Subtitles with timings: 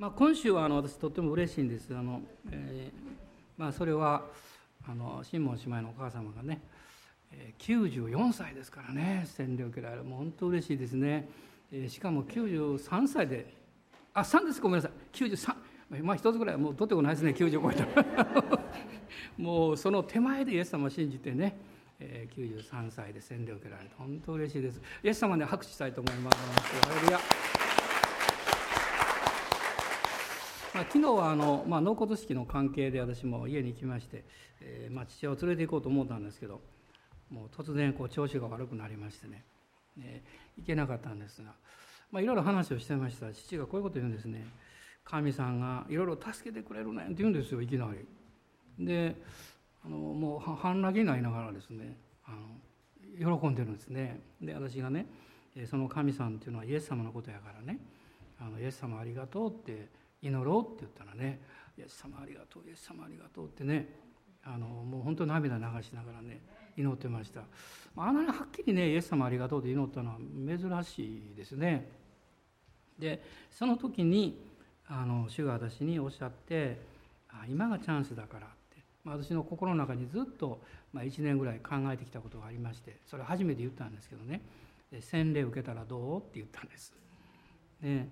[0.00, 1.94] まあ、今週はあの私とっても嬉しいんです。
[1.94, 3.00] あの、えー
[3.58, 4.24] まあ、それは
[4.88, 6.62] あの新門姉妹のお母様がね
[7.58, 10.04] 94歳ですからね洗礼を受けられる。
[10.04, 11.28] もう本当嬉しいですね、
[11.70, 13.52] えー、しかも93歳で
[14.14, 14.62] あ3です。
[14.62, 14.92] ごめんなさい。
[15.12, 17.32] 93まあ一つぐらいもう取ってこないですね。
[17.32, 18.58] 90超えた。
[19.36, 21.58] もうその手前でイエス様を信じてね、
[21.98, 24.80] えー、93歳で洗礼を受けられて本当嬉しいです。
[25.02, 26.38] イエス様に拍手したいと思います
[26.88, 27.20] ハレルヤ
[30.69, 34.24] まあ、昨日はあの、まあ、納骨式の関係で私も家に行きまして、
[34.60, 36.60] えーまあ、父親を連れて行こうと思ったんですけど
[37.30, 39.44] もう突然こう調子が悪くなりましてね、
[40.00, 41.52] えー、行けなかったんですが、
[42.10, 43.32] まあ、いろいろ話をしてました。
[43.32, 44.44] 父がこういうこと言うんですね。
[45.04, 47.88] 神さんがいろいろ助けてくれるねんって言うんですよいきな
[48.78, 48.86] り。
[48.86, 49.16] で
[49.84, 52.32] あのもう半泣きになりながらですねあ
[53.22, 54.20] の喜んでるんですね。
[54.40, 55.06] で私がね
[55.66, 57.78] その神さんっていうのはイエス様のことやからね
[58.40, 59.88] あのイエス様ありがとうって
[60.22, 61.40] 祈ろうって言ったらね
[61.78, 63.88] 「イエス様ありがとうイエス様ありがとう」ってね
[64.42, 66.40] あのもう本当涙流しながらね
[66.76, 67.42] 祈ってました
[67.96, 71.90] あんなにはっきりねイエス様ありがとうって祈ったのは珍しいですね
[72.98, 74.50] でその時に
[74.86, 76.78] あの主が私におっしゃって
[77.48, 80.60] 「今がチャンスだから」って、私の心の中にずっと、
[80.94, 84.42] 1年ぐらい考えてきたことがありましてそれ初めて言ったんですけどね
[85.00, 86.92] 「洗礼受けたらどう?」って言ったんです。
[87.80, 88.10] ね、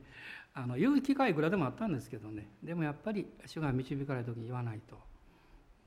[0.58, 2.48] あの言う機会いくらでもあったんですけどね。
[2.64, 4.96] でもやっぱり主が導かれた時に言わないと。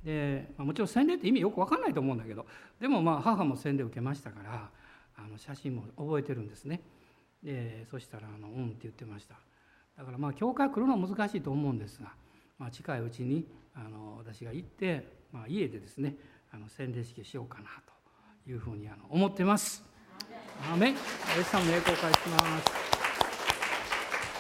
[0.02, 2.46] で、まあ、もちろん洗礼って意味よく分かんないと思うんだけど
[2.80, 4.70] でもまあ母も洗礼を受けましたから
[5.18, 6.82] あの写真も覚えてるんですね。
[7.44, 9.36] でそしたらあの「うん」って言ってました。
[9.98, 12.14] だからまあ教会来るのは難しいと思うんですが、
[12.58, 16.16] まあ、近いうちにあの私が行って、まあ、家でですね
[16.54, 17.66] あの洗礼式しようかな
[18.46, 19.84] というふうにあの思ってます。
[20.64, 20.94] アーメン。
[20.94, 22.81] イエス様の栄光を返します。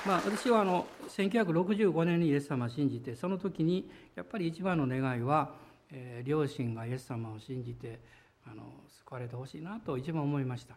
[0.05, 5.53] まあ、私はあの1965年にイエス様を信じてその時にやっぱり一番の願いは、
[5.91, 7.99] えー、両親がイエス様を信じて
[8.47, 10.75] あの救われてほしいなと一番思いました。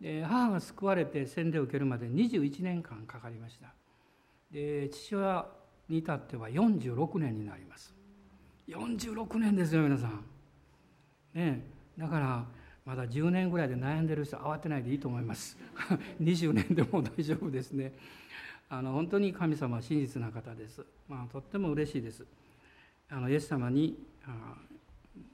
[0.00, 3.68] で母が救われて洗礼を受けるまで21年間かかりました。
[4.50, 5.46] で父親
[5.88, 7.94] に至っては46年になります。
[8.68, 10.24] 46年ですよ皆さん。
[11.34, 11.62] ね
[11.96, 12.44] だから
[12.84, 15.56] まだ10年ぐらいで悩んでる人慌てないでいいと思います。
[16.20, 17.92] 20年でも大丈夫ですね。
[18.68, 22.24] あの本当に神様は真実な方です、まあ、とっても嬉しいです。
[23.08, 24.56] あのイエス様にあ、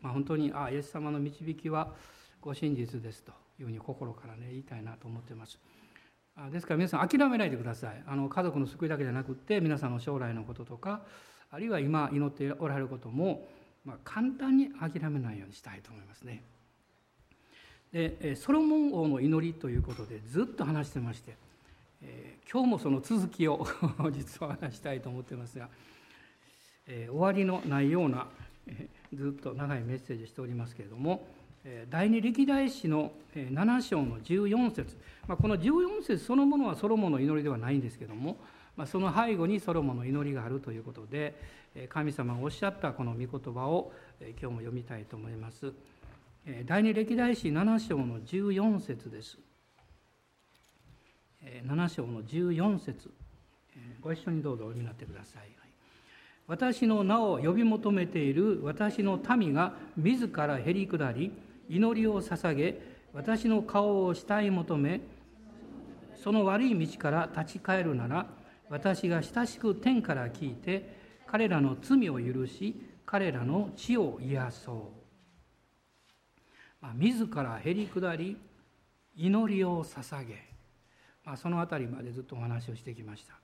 [0.02, 1.94] まあ、本当にあイエス様の導きは
[2.40, 5.58] ご真実ですというふうに心からね言いたいなと思ってます。
[6.36, 8.02] あですから皆さん諦めないでください。
[8.06, 11.02] あの家族の救いだけじゃなくって皆さんの将来のこととか
[11.50, 13.48] あるいは今祈っておられることも、
[13.84, 16.42] まあ、簡単に諦めないようにしたいと思いますね。
[17.92, 21.36] でソロモン王の祈りということでずっと話してまして
[22.04, 23.66] えー、今日もその続きを
[24.12, 25.68] 実は話したいと思ってますが、
[26.86, 28.26] えー、終わりのないような、
[28.66, 31.26] えー、ずっと長いメッセージしておりますけれども、
[31.64, 34.96] え第二歴代史の7章の14節、
[35.28, 38.36] まあ、この14節そのものはソロモンの祈りではないんですけれども、
[38.76, 41.38] まあ、その背後にソロモンの祈りがあるということで
[41.88, 45.72] 神様がおっしゃったこの御言葉を今日も読みたいと思います。
[46.66, 49.38] 第二歴代史7章の14節です。
[51.44, 53.10] 7章の14節。
[54.00, 55.52] ご一緒にどうぞお読みになってください。
[56.46, 61.32] 私の名を呼び求めている私の民が自らへり下り
[61.68, 62.78] 祈りを捧げ
[63.14, 65.00] 私の顔を慕い求め
[66.22, 68.26] その悪い道から立ち返るなら
[68.68, 72.74] 私が親しく天から聞いて彼らの罪を許し
[73.06, 74.74] 彼らの血を癒そう、
[76.82, 78.36] まあ、自らへり下り
[79.16, 80.51] 祈りを捧げ。
[81.24, 83.34] まあ、その辺りまでずっとお話をしてきました。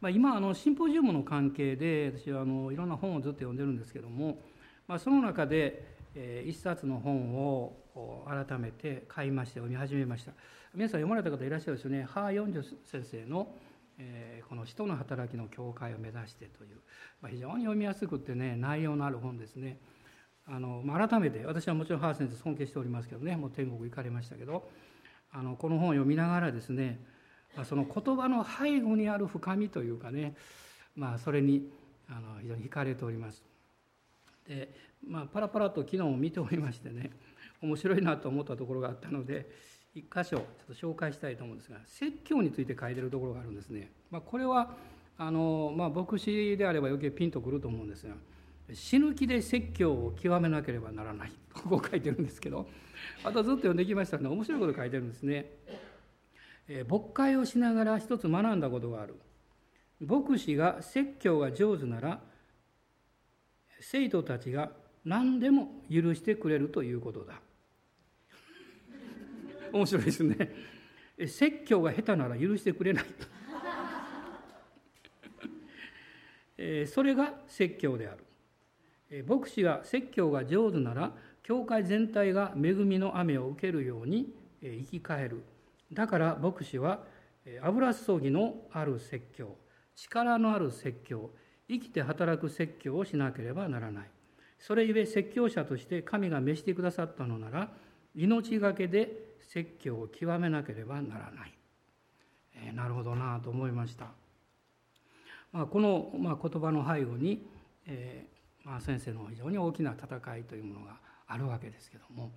[0.00, 4.38] まあ、今あのシンポジウムの関係で私はあのいろんな本をずっと読んでるんですけども、
[4.86, 10.32] まあ、その中で、えー、一冊の本を改めて買いまして読み始めました。
[10.74, 12.04] 皆さん読まれた方いらっしゃるですよね。
[12.04, 13.54] ハー・ヨンジョ先生の、
[13.98, 16.80] えー、この「人の働きの教会を目指して」という、
[17.22, 19.78] まあ、非常に読みやすくてね内容のある本ですね。
[20.46, 24.68] あの、まあ、改めて私はもちろんハー先生尊敬しておりますけどねもう天国行かれましたけど
[25.34, 27.00] あのこの本を読みながらですね
[27.64, 30.34] その言葉の背後にある深みというかね、
[30.96, 31.68] まあ、それに
[32.08, 33.44] あの非常に惹かれております。
[34.48, 34.72] で
[35.06, 37.10] まあパラパラと昨日も見ておりましてね
[37.62, 39.50] 面白いなと思ったところがあったので
[39.94, 43.90] 一箇所ちょっと紹介したいと思うんですが説教について書いてるところがあるんですね。
[44.10, 44.76] まあ、これは
[45.16, 48.14] あの、まあ、牧師であれば余計ピンとくると思うんですが
[48.72, 52.66] 死ぬ気で説教を極めなければならないとこう書いてるんですけど
[53.24, 55.50] あとずっと読んできましたので面白いこと書いてるんですね。
[56.68, 59.14] えー、牧会をしながら一つ学んだことがある。
[60.00, 62.20] 牧師が説教が上手なら
[63.80, 64.70] 生徒たちが
[65.04, 67.40] 何でも許してくれるということだ
[69.72, 70.50] 面白いですね
[71.26, 73.04] 説教が下手なら許してくれない
[76.86, 78.24] それが説教である
[79.24, 81.14] 牧師が説教が上手なら
[81.44, 85.44] 教会全体が恵みの雨を受けるように生き返る。
[85.92, 87.04] だから牧師は
[87.62, 89.56] 油注ぎのある説教
[89.94, 91.30] 力のある説教
[91.68, 94.10] 生きて働く説教をしなければならない。
[94.58, 97.68] それゆえ説教者として神が召してくださったのなら
[98.14, 101.52] 命がけで説教を極めなければならない、
[102.54, 104.06] えー、なるほどなと思いました、
[105.52, 107.46] まあ、この、まあ、言葉の背後に、
[107.86, 112.32] えーまあ、先生の非常に大きな戦いというものがあるわけですけども。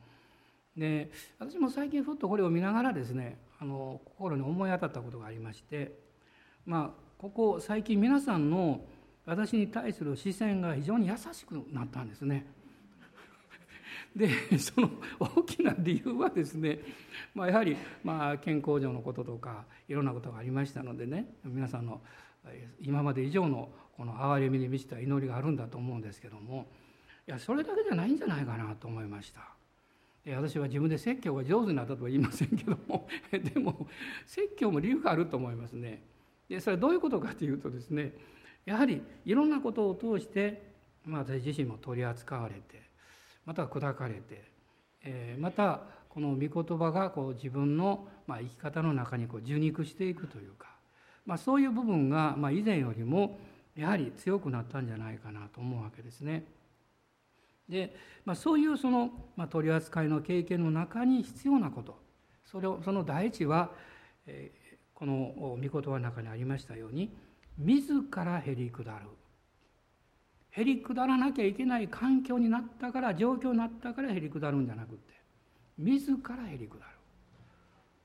[0.75, 6.07] で私も最近ふっとこれを見ながらですねあの心に思い当たったことがありまして。
[6.68, 8.86] まあここ最近皆さんの
[9.25, 12.45] 私に対する視線が非常に優しくなったんですね。
[14.16, 14.30] で
[14.60, 14.89] その
[15.19, 16.80] 大きな理由はですね、
[17.34, 22.01] まあ、やはりまあ健康上のこととかいろんなことがありましたのでね皆さんの
[22.81, 26.68] 今まで以上のこの憐れみに満ちた祈りがあるんだと思うんですけども。
[27.27, 29.41] いやそれだけじゃないんじゃないかなと思いました。
[30.35, 33.88] 私は自分で説教が上手になったとは言いませんけども でも
[34.25, 36.03] 説教も理由があると思いますね。
[36.50, 38.13] でそれはどういうことかというとですね
[38.65, 40.74] やはりいろんなことを通して、
[41.06, 42.81] まあ、私自身も取り扱われて
[43.45, 44.51] また砕かれて、
[45.01, 50.68] えー、またこの御言葉がこう自分の、まあ、生き方の中にこう受肉していくというか、
[51.25, 53.39] まあ、そういう部分が、まあ、以前よりも
[53.75, 56.44] やはり強くなったんじゃないかなと思うわけですね。
[57.69, 61.97] で、まあ、そういうその、まあ、取り扱いの経験の中に必要なこと。
[62.45, 63.71] それをその第一は、
[64.25, 67.13] えー、この御言葉の中にありましたように
[67.57, 69.07] 自らへり下る。
[70.51, 75.13] へり下らなきゃいけない環境になったから状況になったからへり下るんじゃなくて
[75.77, 76.81] 自らへり下る。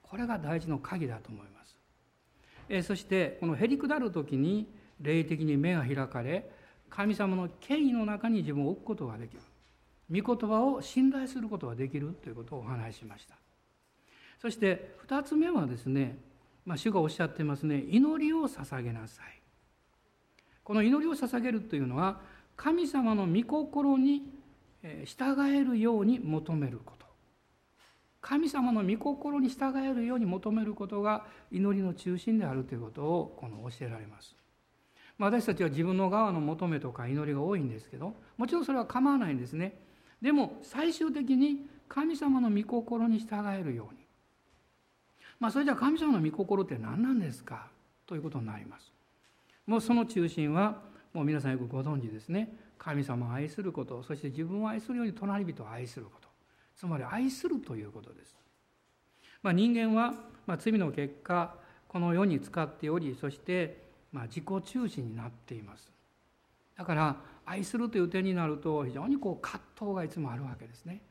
[0.03, 1.79] これが大事の鍵だと思います、
[2.69, 4.69] えそしてこのへり下る時に
[5.01, 6.51] 霊的に目が開かれ
[6.91, 9.41] 神様の権威の中に自分を置くことができる。
[10.13, 13.35] 御言葉を信頼することができるということをお話ししました
[14.41, 16.19] そして2つ目はですね
[16.65, 19.41] まあ、主がおっしゃってますね祈りを捧げなさい
[20.63, 22.21] この祈りを捧げるというのは
[22.57, 24.23] 神様の御心に
[25.05, 27.07] 従えるように求めること
[28.21, 34.37] 神様の御心に従えるように求めることが祈りの中心であるということをこの教えられます。
[35.19, 39.77] まあ、私たちは自分の側の求めとか祈りが多いんですけどもちろんそれは構わないんですね。
[40.23, 44.01] でも最終的に神様の御心に従えるように
[45.41, 47.67] まあ、それじゃあ神様の御心って何なんですか？
[48.07, 48.93] ということになります。
[49.67, 50.79] もうその中心は
[51.13, 56.29] もう皆さんよくご存知ですね神様を愛することそして自分を愛するように隣人を愛すること
[56.77, 58.37] つまり愛するということです。
[59.43, 60.15] まあ、人間は、
[60.47, 61.57] まあ、罪の結果
[61.89, 63.83] この世に使っておりそして
[64.13, 65.91] まあ自己中心になっています。
[66.79, 71.03] だから愛するという点になると非常にこう葛藤がいつもあるわけですね。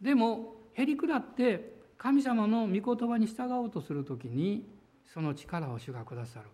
[0.00, 4.68] でもへりくだって神様の御言葉に従おうとする時に
[5.12, 6.46] その力を主がくださる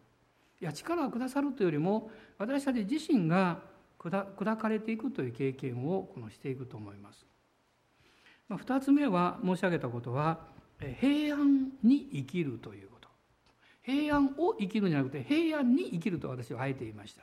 [0.60, 3.62] いや力をくださるというよりも私たち自身が
[3.98, 7.26] 砕かれていくという経験をこのしていくと思います。
[8.50, 10.40] 2つ目は申し上げたことは
[11.00, 13.08] 平安に生きるということ
[13.82, 17.22] 平安を生きるんじゃなくて平安に生きると私はあえて言いました、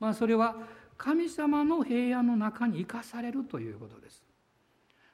[0.00, 0.56] まあ、それは
[0.96, 4.22] 神様の平安の中に生かされるということです、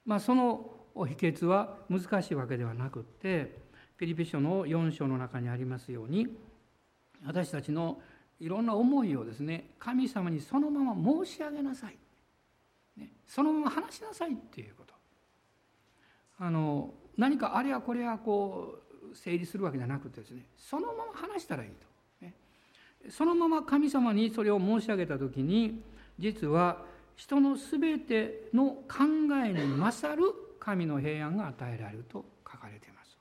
[0.05, 3.63] まあ、その秘訣は難しいわけではなくって
[3.97, 6.27] ピリピ書の4章の中にありますように
[7.27, 8.01] 私たちの
[8.41, 11.97] いろんな思いをですね神様にそのまま申し上げなさい、
[12.97, 14.93] ね、そのまま話しなさいっていうこと。
[16.39, 18.81] あの何かあれやこれやこ
[19.13, 21.87] う整理するわけじゃなくてですねそのまま話したらいいと、
[23.11, 25.83] そのまま神様にそれを申し上げた時に
[26.19, 26.85] 実は
[27.17, 29.05] 人の全ての考
[29.45, 33.19] えに勝る神の平安が与えられると書かれています。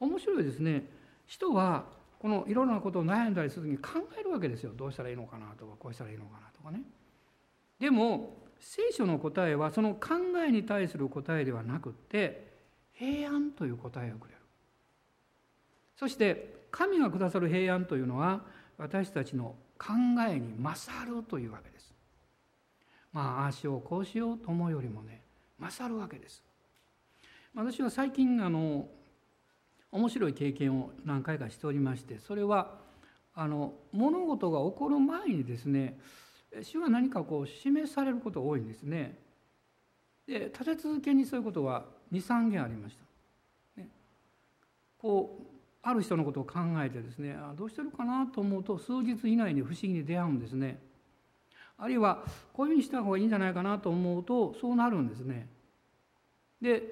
[0.00, 0.88] 面白いですね。
[1.26, 1.84] 人は
[2.18, 4.72] このいろんなことを悩んだりする時に考えるわけですよ。
[4.76, 6.82] どうしたらいいのかなとかこうしたらいいのかなとかね。
[7.80, 10.14] でも聖書の答えはその考
[10.46, 12.52] えに対する答えではなくって
[12.92, 14.38] 平安という答えをくれる。
[15.96, 18.42] そして神がくださる平安というのは
[18.78, 19.92] 私たちの考
[20.28, 21.92] えに勝るというわけです
[23.12, 25.22] まあああしようこうしようと思うよりもね
[25.58, 26.42] 勝るわけです
[27.54, 28.88] 私は最近あの
[29.90, 32.78] 面白い経験を何回かしておりましてそれは
[33.34, 35.98] あの物事が起こる前にですね
[36.62, 39.18] 主は何かこう示されることが多いんですね。
[40.26, 42.96] で立て続けにそういうことは23件ありまし
[43.76, 43.80] た。
[43.80, 43.88] ね、
[44.98, 45.51] こう
[45.82, 50.80] ある人のことを考えてですねどうしてるかなと思うと数日以内に不思議に出会うんですね。
[51.76, 55.48] あるいはこういうふうにした方がいいんじゃないかなと思うとそうなるんですね。
[56.60, 56.82] で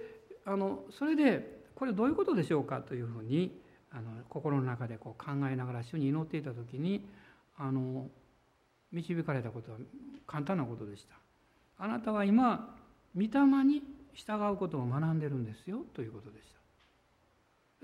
[0.44, 3.60] あのそれでこれどういうことでしょうかというふうに
[3.92, 7.06] あの心の中でこう考えながら主に祈っていた時に
[7.56, 8.08] あの
[8.90, 9.78] 導かれたことは
[10.26, 11.14] 簡単なことでした。
[11.78, 12.76] あなたは今
[13.14, 13.28] 御霊
[13.64, 13.82] に
[14.14, 16.59] 従うことを学んでるんですよということでした。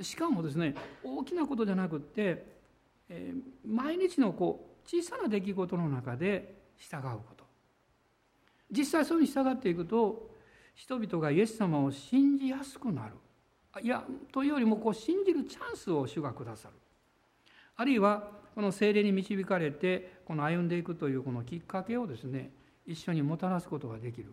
[0.01, 2.45] しかもですね大きなことじゃなくって、
[3.09, 7.45] えー、毎日のこう小さな出来事の中で従うこと
[8.71, 10.31] 実際そういうに従っていくと
[10.75, 13.15] 人々がイエス様を信じやすくなる
[13.83, 16.75] いやというよりもこう信じるチャンスを主がくださる
[17.77, 22.51] あるいはこの精霊に導かれてこの歩んでいくというこのきっかけをですね
[22.87, 24.33] 一緒にもたらすことができる。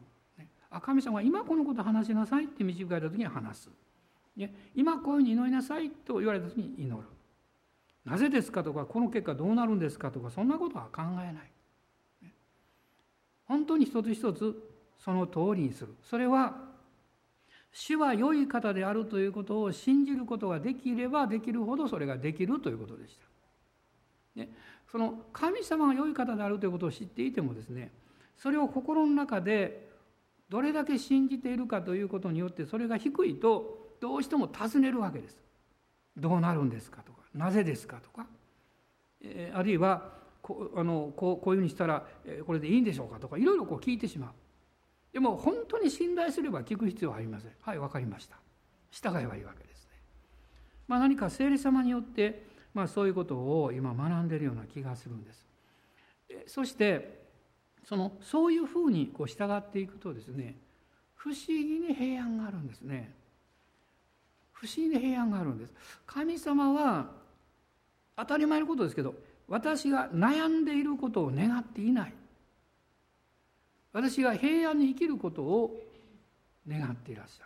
[0.70, 3.70] あ神様が今このこと話しなさいって導かれた時に話す。
[4.35, 7.07] ね今こういうふうに祈りなさいと言われた時に祈る。
[8.05, 12.31] なぜですかとかこの結果どうなるんですかとかそんなことは考えない。
[13.45, 14.55] 本当に一つ一つ
[14.97, 15.95] その通りにする。
[16.03, 16.73] それは
[17.71, 23.25] 主は良い方であるということを信じることができればできるほどそれができるということでした。
[24.35, 24.49] ね、
[24.91, 27.91] その神様が良い方であるということを知っていてもですね
[28.37, 29.89] それを心の中で
[30.49, 35.38] どれだけ信じているかということによってそれが低いとどうしても尋ねるわけです。
[36.17, 38.27] どうなるんですかとかなぜですかとか、
[39.24, 44.29] えー、あるいはこあのこうこういうふうにしたら、えー、これでいいんでしょうかとかいろいろこう聞いてしまう。
[45.13, 47.51] でも本当に信頼すれば聞く必要はありません。
[47.62, 48.36] はい分かりました。
[48.91, 49.91] 従えばいいわけですね。
[50.89, 52.43] まあ、何か聖霊様によって
[52.74, 55.48] まあ、そういうことを今学んでいるような気がするんです。
[56.48, 57.24] そして
[57.86, 60.57] そのそういうふうにこう従っていくとですね
[61.15, 63.22] 不思議に平安があるんですね。
[64.63, 65.74] 不思議に平安があるんです。
[66.05, 67.12] 神様は
[68.15, 69.13] 当たり前のことですけど
[69.50, 72.13] 私が悩んでいることを願っていない。
[73.91, 75.77] 私が平安に生きることを
[76.65, 77.43] 願っていらっしゃ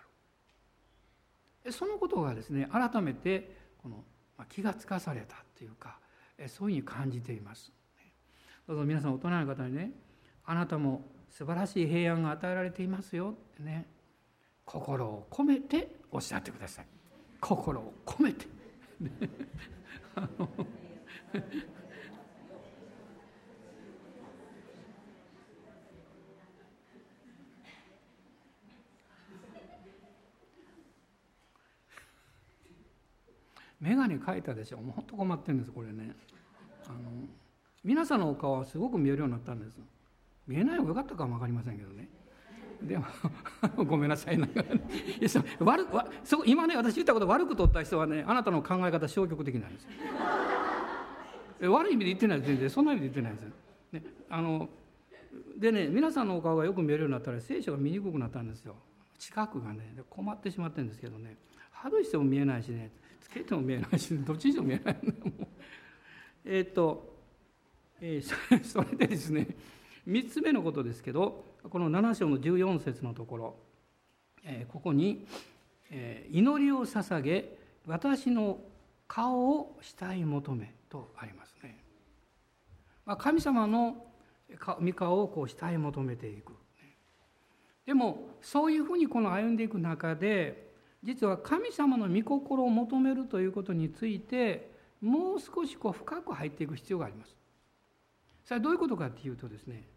[1.65, 1.71] る。
[1.73, 4.03] そのことがですね改めてこの
[4.47, 5.97] 気がつかされたというか
[6.47, 7.73] そういうふうに感じています
[8.67, 9.91] どうぞ皆さん大人の方にね
[10.45, 13.85] あなたも素晴らしい平安が与えられていますよってね
[14.63, 16.85] 心を込めておっしゃってください
[17.47, 18.45] 心を込めて。
[33.79, 34.79] 眼鏡描いたでしょ。
[34.79, 36.13] もう本当困ってるんですこれね。
[36.87, 36.97] あの
[37.81, 39.77] 皆さんのお顔はすごく見えるようになったんです。
[40.47, 42.09] 見えない方がよかったかも分かりませんけどね。
[42.81, 43.05] でも
[43.85, 44.37] ごめんなさい。
[44.37, 44.63] なんか
[45.59, 49.87] 悪わそ今ね私言ったこと悪く取った人はねあなたの考え方消極的なんです。
[51.61, 52.69] よ悪い意味で言ってない全然。
[52.69, 53.51] そんな意味で言ってないですよ、
[53.93, 54.69] ね、あの
[55.57, 58.75] でね皆さんのお顔がよく見えるようになったら聖書が見にくくなったんですよ。
[59.17, 61.37] 近くがね困ってしまってるんですけどね。
[61.83, 62.91] 外しても見えないしね。
[63.27, 64.97] つけても見えないしどっちにしても見えない
[66.45, 67.13] えっと、
[67.99, 69.47] えー、それでですね
[70.07, 73.55] 3つ目のことですけどこの7章の14節のところ、
[74.43, 75.27] え、ここに、
[75.89, 78.59] え「祈りを捧げ私の
[79.07, 81.83] 顔を慕い求め」とありますね。
[83.05, 84.05] まあ、神様の
[84.81, 86.53] 御顔をこう慕い求めていく。
[87.85, 97.35] でもそういうふうにこの歩んでいく中で実は神様の御心を求めるということについてもう少しこう深く入っていく必要があります。
[98.43, 99.87] それはどういうことかっていうとですね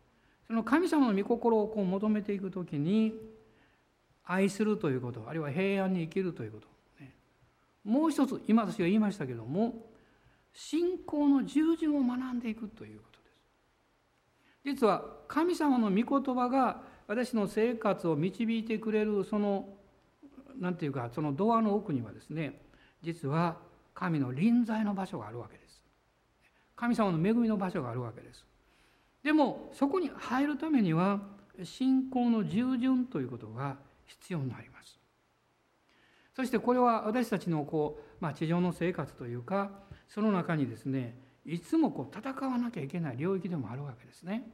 [0.50, 3.14] その神様の御心をこう求めていくときに
[4.24, 6.66] 愛するということあるいは平安に生きるということ、
[6.98, 7.14] ね、
[7.84, 9.86] もう一つ今私が言いましたけども
[10.52, 14.80] 信仰の従順を学んでいくということです。
[14.80, 19.68] 実は神様の御言葉が私の生活を導いてくれるその
[20.58, 22.60] 何ていうかそのドアの奥にはですね
[23.04, 23.56] 実は
[23.94, 25.80] 神の臨在の場所があるわけです。
[26.74, 28.49] 神様の恵みの場所があるわけです。
[29.22, 31.20] でもそこに入るためには
[31.62, 34.98] 信仰の従順ということが必要になります。
[36.34, 39.70] そしてこれは私たちのこう、まあ、地上の生活というか
[40.08, 44.48] その中にですねいつもこう戦わなきゃいけない領域でもあるわけですね。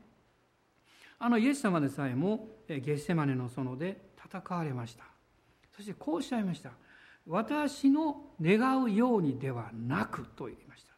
[1.19, 5.05] あのイエス様でさえもゲッセマネの園で戦われました。
[5.75, 6.71] そしてこうおっしゃいました。
[7.27, 10.93] 私の願うようにではなくと言いました。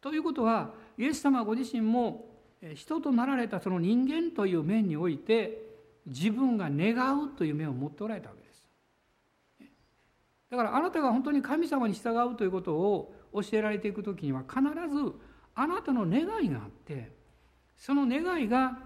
[0.00, 2.33] ということはイエス様ご自身も
[2.74, 5.60] 人となられたその人間という面において
[6.06, 8.68] 自分が願うという面を持っておられたわけです。
[10.50, 15.12] だからあなたが本当に神様に従うということを教えられていく時には必ず
[15.54, 17.12] あなたの願いがあって
[17.76, 18.78] その願いが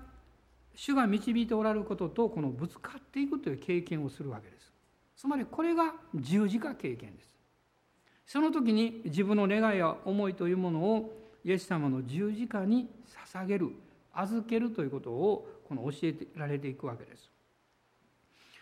[0.75, 4.73] 主が導いておられることとこのぶつかっていくという経験をするわけです。
[5.16, 7.28] つまりこれが十字架経験です。
[8.25, 11.12] その時に自分の願いや思いというものを
[11.44, 12.88] イエス様の十字架に
[13.32, 13.70] 捧げる
[14.12, 17.30] 預けるということをこの教えてられていくわけです。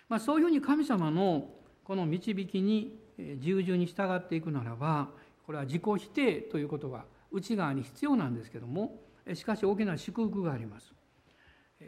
[0.08, 1.49] まあ、そういうふうに神様の
[1.85, 2.99] この導きに
[3.38, 5.08] 従順に従っていくならば
[5.46, 9.00] これは自己否定ということが内側に必要なんですけども
[9.35, 10.92] しかし大きな祝福があります。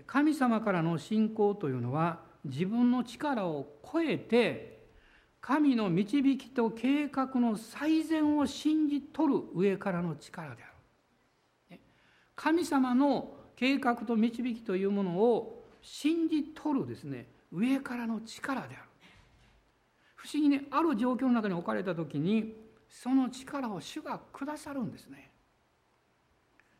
[0.06, 4.78] 神様からの信仰というのは自分の力を超えて
[5.40, 10.73] 神の導きと計画の最善を信じ取る上からの力である。
[12.38, 18.76] 神様の計画と導きというものを信じ取るですね上からの力である。
[20.14, 22.54] 不思議にある状況の中に置かれた時に
[22.88, 25.33] その力を主がくださるんですね。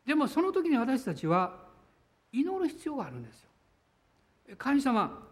[0.05, 1.67] でもその時に私たちは
[2.31, 3.49] 祈る必要があるんですよ。
[4.57, 5.27] 神様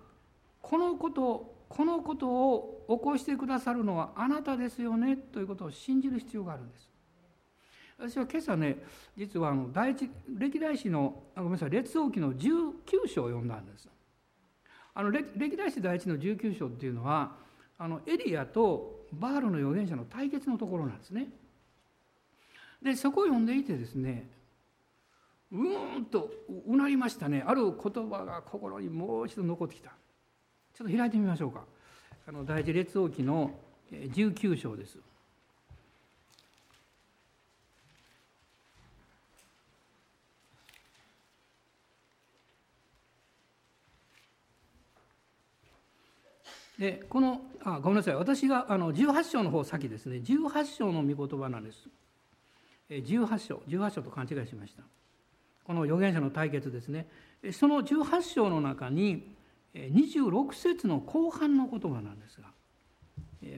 [0.62, 6.97] このことこのことを起こしてくださるのはあなたですよねということを信じる必要があるんです。
[7.98, 8.78] 私は今朝ね
[9.18, 12.74] 実はあの第一歴代史のごめんなさい列王記の19
[13.08, 13.88] 章を読んだんです。
[14.94, 17.36] あの歴代史第一の19章っていうのは
[17.78, 21.28] あのエリアとバールの預言者の対決のところなんですね。
[22.82, 24.30] でそこを読んでいてですね
[25.52, 26.30] うーんと
[26.68, 29.92] うなりましたねある言葉が心にもう一度残ってきた。
[30.76, 31.64] ちょっと開いてみましょうか
[32.28, 33.52] あの第一列王記の
[33.92, 35.00] 19章です
[46.80, 48.16] でこのあごめんなさい。
[48.16, 50.18] 私があの18章の方先ですね。
[50.18, 51.90] 18章の御言葉なんです。
[52.90, 53.62] 18章。
[53.68, 54.84] 18章と勘違いしました。
[55.64, 57.08] この預言者の対決ですね。
[57.52, 59.36] その18章の中に
[59.74, 62.48] 26節の後半の言葉なんですが。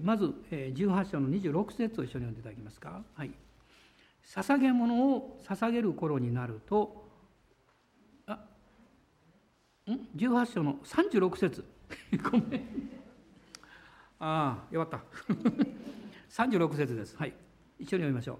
[0.03, 3.01] まず18章の26節を一緒に読んでいただけますか。
[3.15, 3.31] はい、
[4.25, 7.09] 捧げ物を捧げる頃になると
[8.27, 8.33] あ
[9.87, 11.65] ん？18章の36節。
[12.31, 12.98] ごめん。
[14.19, 15.03] ああよかった
[16.43, 17.33] 36節ですはい
[17.79, 18.37] 一緒に読みましょう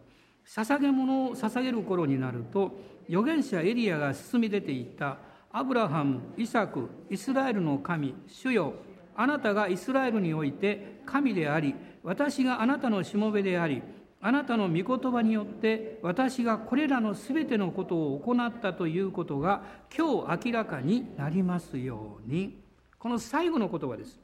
[0.47, 5.17] 捧げ物を捧げる頃になると預言者エリアが進み出ていった
[5.51, 8.73] アブラハム、イサク、イスラエルの神、主よ、
[9.15, 13.81] あなたがイスラエルにおいて神であり、私があなたのしもべであり、
[14.21, 19.63] あなたの御言葉によって私がこれらのすべてのことを行ったということが
[19.95, 22.61] 今日明らかになりますように。
[22.99, 24.19] この最後の言葉です。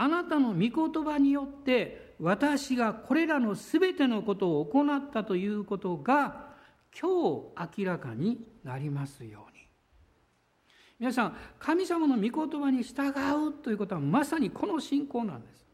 [0.00, 6.46] あなたの御言葉によって私がこれらのすべてのことを行ったということが
[6.98, 9.60] 今日明らかになりますように。
[10.98, 15.66] 皆さん神様の御言葉に従うということはまさにこの信仰なんです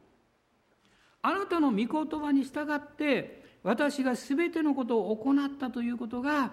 [1.23, 6.51] あなたの御言葉に従って私が全てのことを行ったということが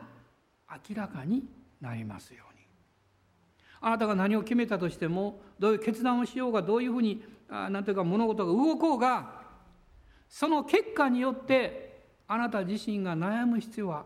[0.89, 1.43] 明らかに
[1.81, 2.52] なりますように
[3.85, 9.41] あなたが何を決めたとしてもどういう決断をしようがどういうふうに何ていうか物事が動こうが
[10.29, 14.05] その結果によってあなた自身が悩む必要は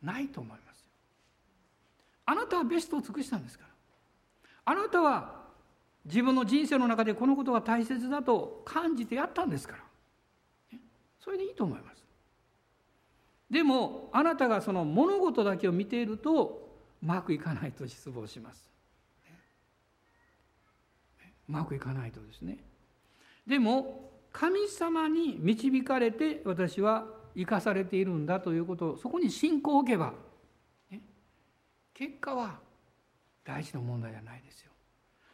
[0.00, 0.84] ないと思います
[2.24, 3.70] あなたはベストを尽くしたんですから。
[4.66, 5.46] あなたは
[6.04, 9.76] 自分の人生の中でこのことが大切だと感じてやったんですか
[10.72, 10.78] ら。
[11.18, 12.04] それでいいと思います。
[13.50, 16.67] でもあなたがその物事だけを見ていると
[17.02, 18.68] うまくいかないと失望します
[21.48, 22.58] うまくいかないとですね
[23.46, 30.12] でも神様に導かれて私は生かされているんだということをそこに信仰を置けば
[30.90, 31.00] ね
[31.94, 32.58] 結果は
[33.44, 34.72] 大事な問題じゃないですよ。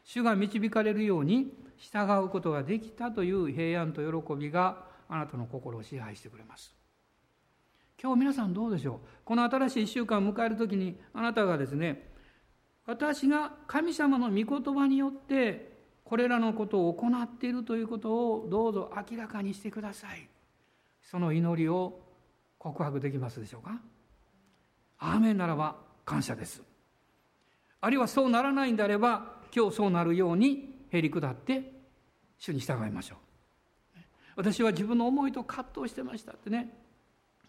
[0.05, 6.72] 主が導かれるように従うことができたという平安と喜びがあなたの心を支配してくれます。
[8.02, 8.98] 今日皆さんどうでしょう？
[9.24, 12.11] この新しい1週間を迎える時にあなたがですね
[12.87, 15.72] 私が神様の御言葉によって
[16.04, 20.28] これらのことを行っているということをどうぞ明らかにしてください。
[21.02, 22.00] その祈りを
[22.59, 23.80] 告白できますでしょうか？
[24.98, 26.62] アーメンならば感謝です。
[27.80, 31.72] あるいはそうならないんであれば今日そうなるようにへり下って
[32.38, 33.18] 主に従いましょう。
[34.37, 36.84] 私は自分の思いと葛藤してましたってね。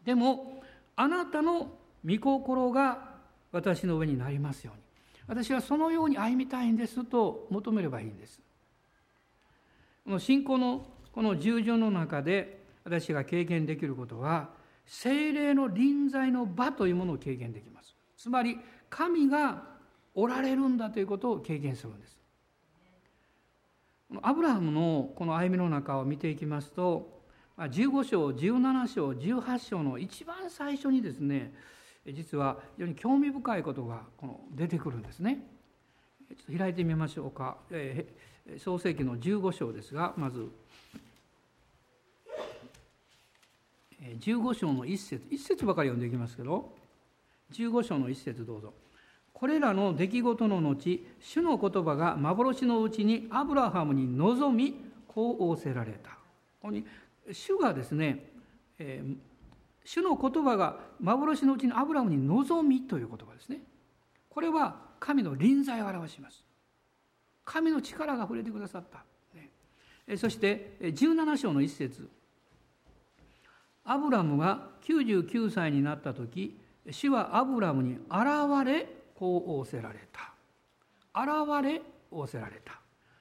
[0.06, 0.62] でも
[0.96, 1.72] あなたの
[2.06, 3.16] 御心が
[3.52, 4.86] 私の上になりますように。
[5.28, 8.40] 私はそのように歩みたいんですと求めればいいんです。
[10.04, 14.50] この信仰のこの従順の中で私が経験できることは
[14.86, 17.96] 精霊の臨在の場というものを経験できます。
[18.18, 19.64] つまり神が
[20.14, 22.20] おられるんだということを経験するんです。
[24.22, 27.15] アブラハムのこの歩みの中を見ていきますと
[27.58, 31.54] 15章17章18章の一番最初にですね
[32.14, 35.40] 実は非常に興味深いことがこの出てくるんですね。
[36.30, 37.58] ちょっと開いてみましょうか。
[38.60, 40.48] 創世紀の15章ですがまず
[44.20, 46.74] 15章の一節一節ばかり読んでいきますけど
[47.54, 48.74] 15章の一節どうぞ。
[49.34, 54.76] これらの出来事の後主の言葉が幻のうちにアブラハムに望み
[55.08, 56.18] こう仰せられたこ
[56.64, 56.86] こに
[57.32, 58.32] 主がですね、
[58.80, 59.16] えー、
[59.84, 63.62] 主の言葉が幻のうちにアブラムに望みという言葉ですね。
[64.30, 66.44] これは神の臨在を表します。
[67.44, 69.04] 神の力が触れてくださった、
[69.36, 72.10] ね、そして17章の一節。
[73.84, 76.60] アブラムが99歳になった時
[76.90, 80.34] 主はアブラムに現れこう仰せられた。
[81.14, 82.80] 現れ仰せられた。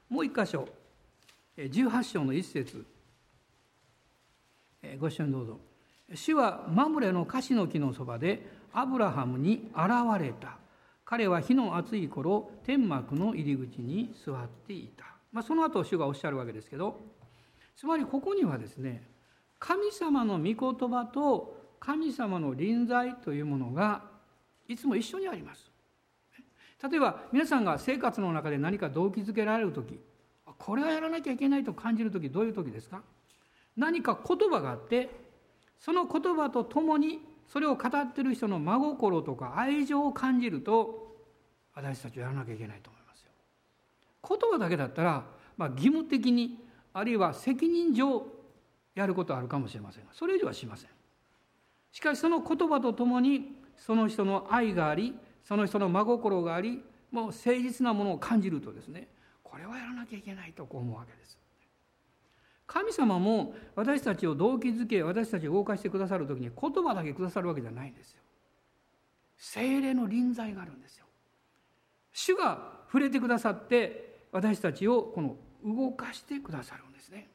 [0.09, 0.69] もう一箇所。
[1.57, 2.85] 18章の一節。
[5.01, 5.61] ご一緒にどうぞ。
[6.15, 9.89] 主はマムレのカシの木のそばでアブラハムに現
[10.21, 10.59] れた。
[11.05, 16.99] 彼は火の熱い頃天幕の入り口に座っていた、まあ、その後主がおっしゃるわけですけど
[17.77, 19.07] つまりここにはですね
[19.59, 20.55] 神様の御言
[20.89, 24.05] 葉と神様の臨在というものが
[24.67, 25.71] いつも一緒にあります。
[26.91, 30.01] 例えば皆さんが生活の中で何か動機づけられる時
[30.59, 33.03] これはやらなきゃいけないと感じる時どういう時ですか？
[33.77, 35.11] 何か言葉があって
[35.79, 41.15] その言葉とともにそれを語ってる人の真心とか愛情を感じると
[41.75, 43.31] 私たちはやらなきゃいけないと思いますよ。
[44.29, 45.25] 言葉だけだったら、
[45.57, 46.59] まあ、義務的に
[46.93, 48.27] あるいは責任上
[48.95, 50.91] やることはあるかもしれませんがそれ以上はしません。
[51.93, 59.09] しかしその言葉とともにその人の愛がありその人の真心がありもう誠実なものを感じるとですね
[59.43, 61.39] これはやらなきゃいけないとこう思うわけです。
[62.67, 68.21] 神様も私たちを動機づけ私たちを動かしてくださる時に言葉だけくださるわけじゃないんですよ。
[69.37, 71.07] 精霊の臨在があるんですよ。
[72.13, 77.29] 主が触れてくださって私たちをこの動かしてくださるんですね。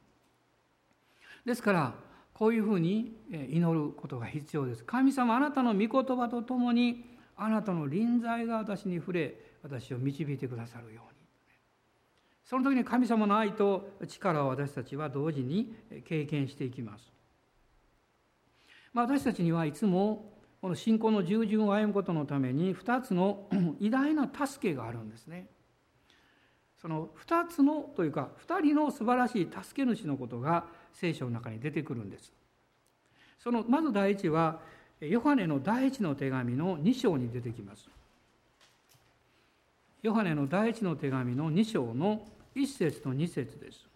[1.46, 1.94] ですから
[2.34, 4.84] こういうふうに祈ることが必要です。
[4.84, 11.20] 神様あなたの御言葉とともにあなたの臨在が私に触れ私を導いてくださるように
[12.50, 15.72] その時に神様の愛と力を私たちは同時に
[16.04, 17.04] 経験していきます、
[18.92, 23.48] まあ、私たちにはいつもこの信仰の従順を歩むことのために2つの
[23.80, 25.46] 偉大な助けがあるんですね。
[26.82, 32.34] その2つのというか2人の素晴らしい助け主のことが聖書の中に出てくるんです。
[33.38, 34.60] そのまず第一は
[35.02, 37.88] ヨハネの第一の手紙の2章に出てきます。
[40.02, 42.26] ヨハネの第一の手紙の2章の
[42.60, 43.88] 1節と2節です。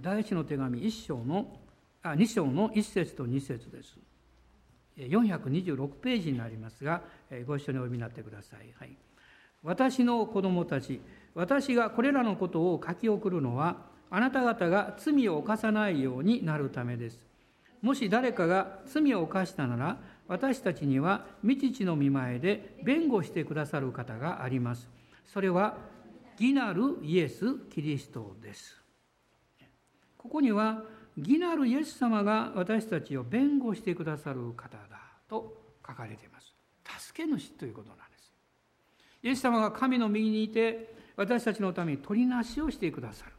[0.00, 1.58] 第一の手紙1章の
[2.02, 3.98] あ2章の1節と2節です。
[4.96, 7.02] 426ページになりますが、
[7.46, 8.72] ご一緒にお読みになってください。
[8.78, 8.96] はい、
[9.62, 11.00] 私の子供たち、
[11.34, 13.76] 私がこれらのことを書き送るのは、
[14.10, 17.26] あなた方が罪を犯さないようになるためです。
[17.80, 24.88] もし誰かが罪を犯したなら、私たちには未知の見前で弁護してくださる方があります。
[25.26, 25.76] それは
[26.38, 28.80] 義なるイエス・キリストです。
[30.16, 30.82] ここには
[31.16, 36.54] 義なるイエス様が私たちを弁護してくださる方だと書かれています。
[36.98, 38.32] 助け主ということなんです。
[39.22, 43.32] イエス様が神の右にいて私たちのために取りなしをしてくださる。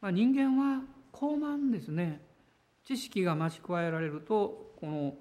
[0.00, 2.20] まあ、人間は傲慢ですね
[2.84, 5.14] 知識が増し加えられるとこの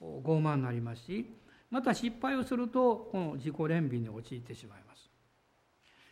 [0.00, 1.26] 傲慢になりますし
[1.70, 5.08] また失敗をするとこの自己憐憫に陥ってしまいます。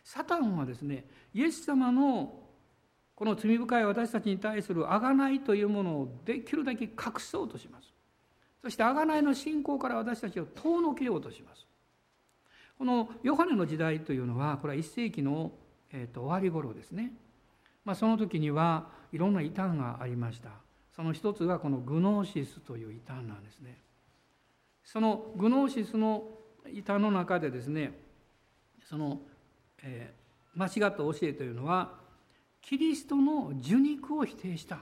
[0.03, 2.33] サタンはですねイエス様の
[3.15, 7.93] この罪深い私たちに対する贖いというものをできるだけ隠そうとします。
[8.61, 11.67] そして贖いの信仰から私たちを遠のけようとします。
[12.77, 15.51] このヨハネの時代というのはこれは1世紀の、
[15.91, 17.11] えー、と終わり頃ですね。
[17.83, 20.51] まあ、その時にはいろんな異端がありました。
[20.99, 23.77] その一つがこのグノーシスという異端なんですね。
[24.83, 26.25] そのグノーシスの
[26.67, 27.93] 異端の中でですね
[28.83, 29.21] その、
[29.81, 31.93] えー、間違った教えというのは
[32.61, 34.79] キリストの受肉を否定した。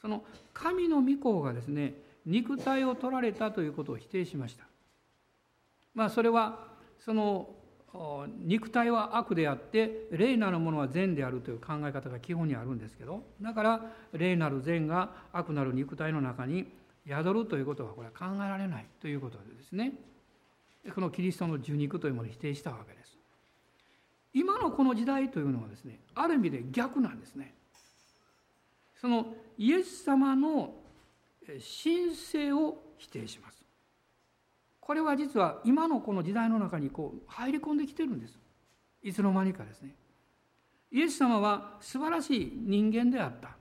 [0.00, 1.94] その神の御子がですね
[2.26, 4.64] 肉体を取られたということを否定しました。
[5.94, 6.66] まあそれは
[6.98, 7.48] その
[8.38, 13.80] 肉体は悪であって霊なるものは善であるという考え方が基本にあるんですけどだから
[14.12, 16.66] 霊なる善が悪なる肉体の中に
[17.06, 19.92] 宿るということはこれは考えられないということでですね。
[20.94, 23.16] このキリストの受肉というものを否定したわけです。
[24.34, 27.54] 今のこの時代というのはですねある意味で逆なんですね。
[29.00, 30.74] そのイエス様の
[31.46, 33.53] 神聖を否定します。
[34.84, 38.38] これは実は今のこの時代の中にこう入り込んできてるんです。
[39.02, 39.94] いつの間にかですね。
[40.92, 43.56] イエス様は素晴らしい人間であった。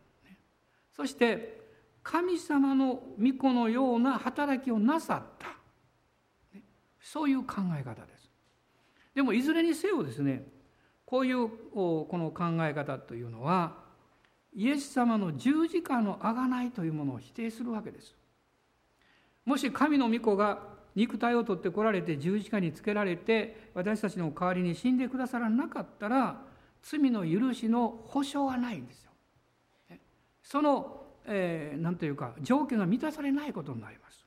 [0.92, 1.62] そして
[2.04, 5.48] 神様の御子のような働きをなさった。
[7.00, 8.30] そういう考え方です。
[9.16, 10.46] でもいずれにせよですね
[11.06, 13.78] こういうこの考え方というのは
[14.54, 18.14] イエス様の十字架の贖いというものを否定するわけです。
[19.46, 26.42] もし神の御子が肉体を取ってこられて十字架につけられて私たちの代わりに死んでくださらなかったら
[26.84, 29.12] 罪の許しの保証はないんですよ。
[30.44, 34.26] その何、えー、というか条件が満たされないことになります。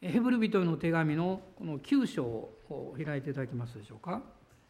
[0.00, 4.22] ヘブル人の手紙のこの9章を開いていただけますでしょうか。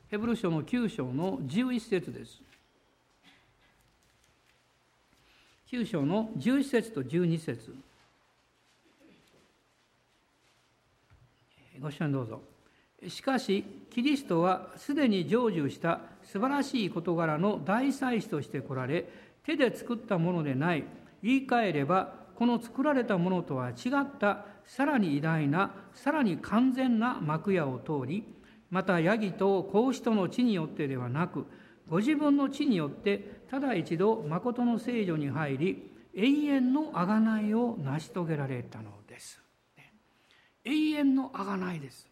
[0.09, 2.43] ヘブル書の9章の11節です。
[5.71, 7.73] 9章の11節と12節
[11.81, 12.43] ご視聴どうぞ。
[13.09, 19.09] しかし、キリストはすでに成就した素晴らしい事柄の大祭司として来られ、
[19.45, 20.85] 手で作ったものでない、
[21.23, 28.25] 言い換えれば、この作られたものとは違ったさらに偉大な、さらに完全な幕屋を通り、
[28.71, 31.47] またヤギと子牛との地によってではなく、
[31.89, 39.00] ご自分の地によってただ一度誠の聖女に入り、永遠の贖いを成し遂げられたの。
[40.65, 42.07] 永遠の贖いです。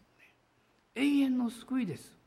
[0.95, 2.17] 永遠の救いです。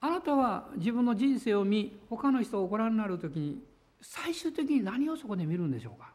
[0.00, 3.62] あなたは自分の人生を見他の人をご覧になる時に
[4.00, 6.14] 最終的に何をそこで見るんでしょうか？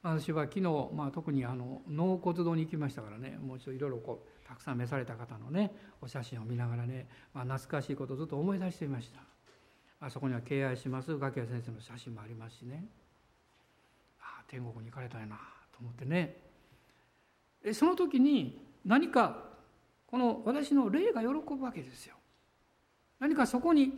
[0.00, 0.62] 私は昨日、
[0.94, 9.20] まあ、特にあの納骨堂に行きましたからねもうちょっといろいろこうたくさん召された方のねお写真を見ながらね、まあ、懐かしいことをずっと思い出していました
[10.00, 12.84] あそこには敬愛します崖谷先生の写真もありますしね
[14.48, 15.38] 天国に行かれたいな
[15.72, 16.36] と思ってね。
[17.72, 19.44] その時に何か
[20.06, 22.16] この私の霊が喜ぶわけですよ。
[23.20, 23.92] 何かそこに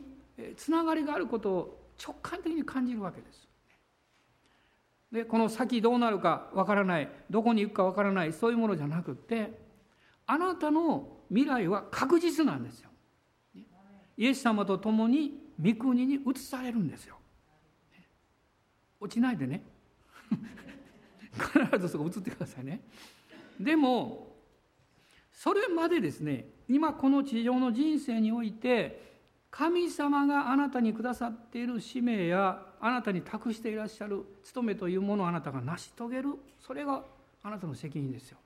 [0.56, 3.48] つながりがあることを直感的に感じるわけです。
[5.12, 9.58] でこの先どうなるかわからないどこに行くかわからないそういうものじゃなくって
[10.26, 12.90] あなたの未来は確実なんですよ。
[14.16, 17.16] イエス様と共に御国に移されるんですよ。
[19.00, 19.62] 落ちないでね。
[21.70, 22.80] 必ずそこ映ってくださいね。
[23.58, 24.36] でも
[25.32, 29.10] それまでですね今この地上の人生において
[29.50, 36.34] 神様があなたにくださっている使命やあなたに託していらっしゃる務めというものをあなたが成し遂げる。
[36.60, 37.04] それが
[37.42, 38.38] あなたの責任ですよ。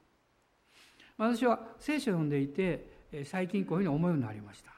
[1.18, 4.72] 私は聖書を読んでいて最近こういうふうに思うようになりました。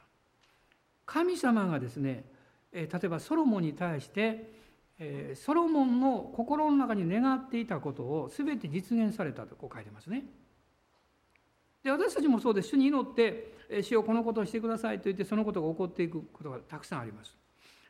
[1.05, 2.25] 神様がですね
[2.71, 4.56] 例えばソロモンに対して
[4.99, 10.25] えソロモンの心の中に願っていたことを全て実現されたとこう書いてますね。
[11.83, 17.37] で私たちもそうです主に祈って「主よこのことをしてください」と言ってそのことが起こっていくことがたくさんあります。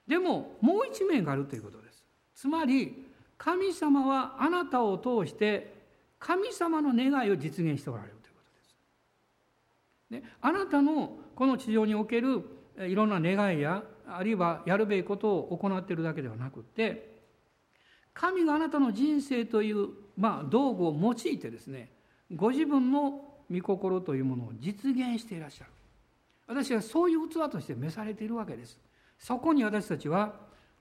[0.05, 2.03] でももう一面があるということです。
[2.35, 3.05] つまり
[3.37, 5.75] 神様はあなたを通して
[6.19, 8.41] 神様の願いを実現しておられるというこ
[10.11, 10.25] とです。
[10.25, 12.43] であなたのこの地上における
[12.79, 17.17] いろんな願いやあるいはやるべきことを行っているだけではなくて
[18.13, 21.91] 神があなたの人生という、まあ、道具を用いてですね
[22.33, 25.71] ご自分の御心というものを実現していらっしゃる。
[26.47, 28.79] 私はそういう器として召されているわけです。
[29.17, 30.33] そこに私たちは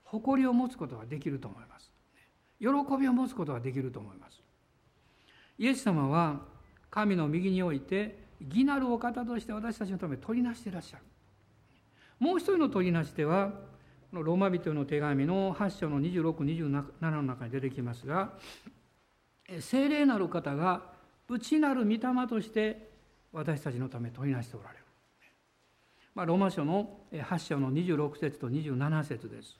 [0.03, 1.91] 誇りを持つことができると思います。
[2.59, 2.67] 喜
[2.99, 4.41] びを持つことができると思います。
[5.57, 6.41] イエス様は
[6.89, 11.03] 神の右において義なるお方として私たちのため取りなしていらっしゃる。
[12.19, 13.51] もう一人の取りなし手は
[14.09, 18.33] このローマ人の手紙の8章の2627の中に出てきますが
[19.59, 20.81] 聖霊なる方が
[21.29, 22.89] 内なる御霊として
[23.31, 24.83] 私たちのため取りなしておられる、
[26.15, 29.59] まあ、ローマ書の8章の26節と27節です。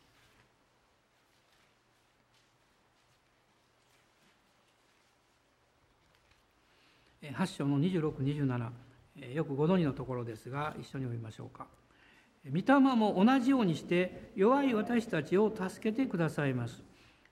[7.22, 11.68] 8章の2627よくご存知のところですが一緒に読みましょうか。
[12.54, 16.84] 御霊も同じようにして弱い私たちを助けてくださいます。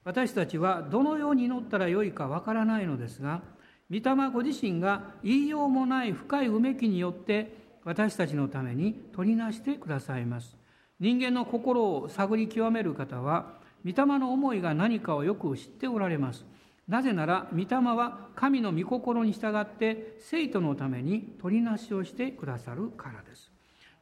[0.04, 3.42] 私たちはどのように祈ったらよいかわからないのですが
[3.90, 10.56] 御霊ご自身が言いようもない深いうめきによって私たちのために取りなしてくださいます。
[11.00, 16.46] 人間の心を探り極める方は御霊の思いが何かをよく知っておられます。
[16.88, 23.55] なぜなら御霊は神の御心に従って生徒のために取りなしをしてくださるからです。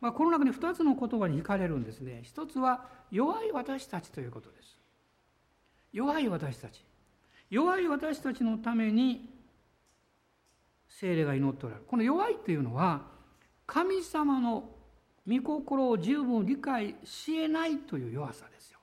[0.03, 2.19] まあ、この中に2つの言葉に惹かれるんですね。
[2.23, 4.77] 一つは弱い私たちということです。
[5.93, 6.83] 弱い私たち。
[7.49, 9.29] 弱い私たちのために
[10.89, 11.87] 精霊が祈っておられる。
[11.87, 13.03] この弱いというのは
[13.65, 14.71] 神様の
[15.25, 18.79] 御心を十分理解しえないという弱さですよ。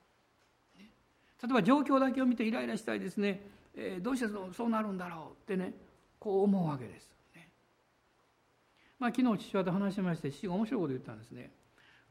[0.75, 3.47] 例えば状況だけを見てイライラしたいですね。
[3.75, 4.25] えー、どうして
[4.57, 5.75] そうなるんだろうってね
[6.17, 7.11] こう思うわけです。
[9.01, 11.51] まあ、昨日父親と話しまして父が面白いこと言ったんですね。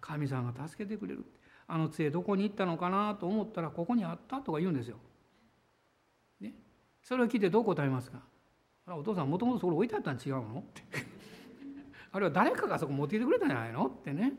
[0.00, 1.24] 神さんが助けてくれる。
[1.68, 4.96] あの杖どこに行ったのかなと思ったらここにあったとか言うんですよ。
[6.40, 6.52] ね、
[7.00, 8.18] それを聞いてどう答えますか。
[8.86, 10.64] あお父さんもともとそこ置いてあったん違うの？
[10.68, 10.82] って。
[12.10, 13.86] あるいは誰かがそこ持ってきてくれたんじゃないの？
[13.86, 14.32] ってね。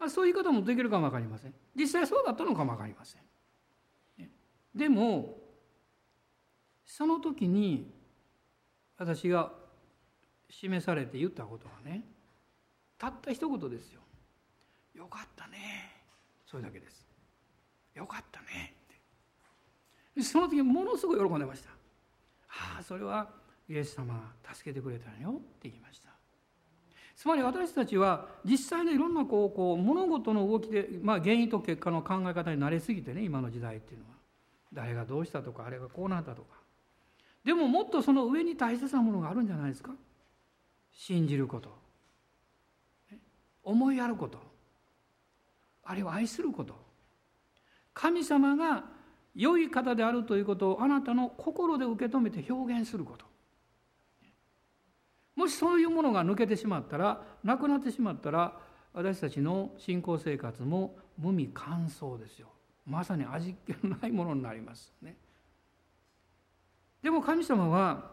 [0.00, 1.54] あそういう言い方もできるかも分かりません。
[1.76, 3.22] 実際そうだったのかも分かりません。
[4.74, 5.36] でも
[6.86, 7.92] その時に
[8.96, 9.52] 私が
[10.52, 12.04] 示されて言ったことはね
[12.98, 14.00] たった一言ですよ
[14.94, 16.04] 「よかったね」
[16.46, 17.06] それだけです
[17.94, 18.74] 「よかったね」
[20.14, 20.22] って。
[20.22, 21.70] その時ものすごい喜んでました
[22.48, 23.30] 「ああそれは
[23.68, 26.10] イエス様が助けてくれたのよ」って言いました。
[27.16, 34.12] つまり私たちは実際のいろんなこうこう物事の動きで、まあ、原因と結果の考え方に慣れすぎてね今の時代っていうのは。
[34.72, 36.56] 誰がどうしたとかあれがこうなったとか。
[37.44, 39.92] でももっとその上に大切なものがあるんじゃないですか。
[40.92, 41.70] 信じること。
[43.64, 44.38] 思いやること。
[45.84, 46.74] あるいは愛すること。
[47.94, 48.84] 神様が
[49.34, 53.24] 良い方であるということをあなたの心で受け止めて表現すること。
[55.34, 58.58] もしそういうものが抜けてしまったらなくなってしまったら
[58.92, 62.48] 私たちの信仰生活も無味乾燥ですよ。
[62.86, 65.16] まさに味気のないものになりますね。
[67.02, 68.11] でも神様は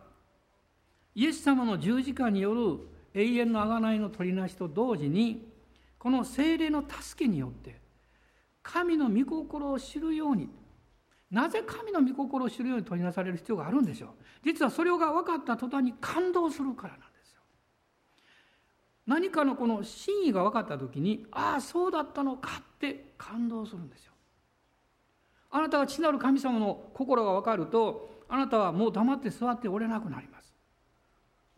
[1.20, 2.80] イエス様の十字架による
[3.14, 5.50] 永遠の贖いの取りなしと同時に
[5.98, 7.76] この精霊の助けによって
[8.64, 10.48] 神の御心を知るように
[11.30, 14.10] なぜ神の御心を知るように取りなされる必要があるんでしょう？
[14.46, 17.42] 実はそれが分かった途端に感動するからなんですよ。
[19.06, 24.14] 何かのこの真意が分かった時にああそうだったのかって感動するんですよ。
[25.52, 30.29] あなたが父なる神様の心が分かるとあなたはもう黙って座っておれなくなります。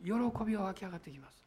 [0.04, 0.12] 喜
[0.46, 1.46] びが湧き上がってきます。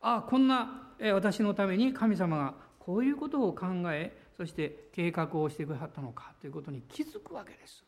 [0.00, 7.84] ああこんな私のために神様がこういうことを考えそして計画をしてくださったのかということに気づくわけです。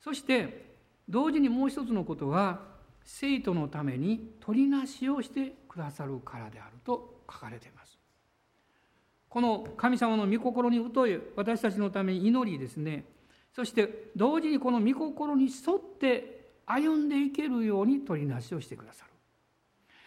[0.00, 0.74] そして
[1.08, 2.60] 同時にもう一つのことは
[3.04, 7.98] 生徒のために取りなしをしてくださるからであると書かれています。
[9.28, 13.04] この神様の御心に疎い私たちのために祈りですね。
[13.52, 16.33] そして同時にこの御心に沿って
[16.66, 19.10] 歩んでいけるように取りなしをしてくださる。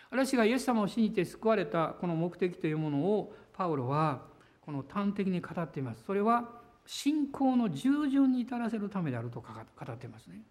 [0.09, 4.21] 私がイエス様を信じて救われたこの目的というものをパウロは
[4.61, 6.03] この端的に語っています。
[6.05, 6.49] それは
[6.85, 10.41] 信仰の従順に至らせるためであると語っていますね。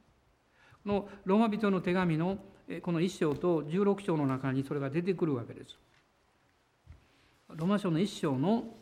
[0.85, 2.39] このローマ人の手紙の
[2.83, 5.79] この1章と16章の中にそれが出てくるわけです。
[7.49, 8.75] ローマ書の1章の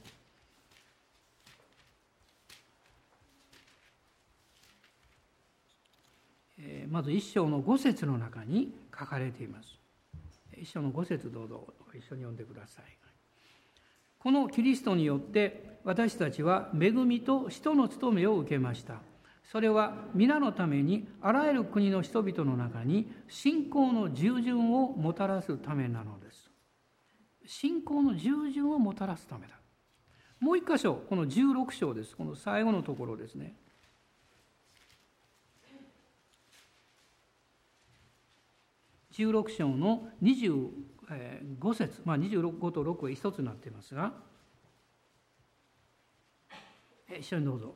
[6.88, 9.78] まず一章の五節の中に書かれています。
[10.56, 12.84] 一章の五節どうぞ一緒に読んでください。
[14.18, 19.00] このキリストによって私たちは恵みと使徒の務めを受けました。
[19.52, 26.50] それは皆のためにあらゆる国の人々の中に信仰の従順をもたらすためなのです。
[27.46, 29.54] 信仰の従順をもたらすためだ。
[30.40, 32.16] もう一箇所、この16章です。
[32.16, 33.56] この最後のところですね。
[39.14, 44.12] 16章の25節、まあ、25と6は一つになっていますが
[47.16, 47.74] 一緒にどうぞ。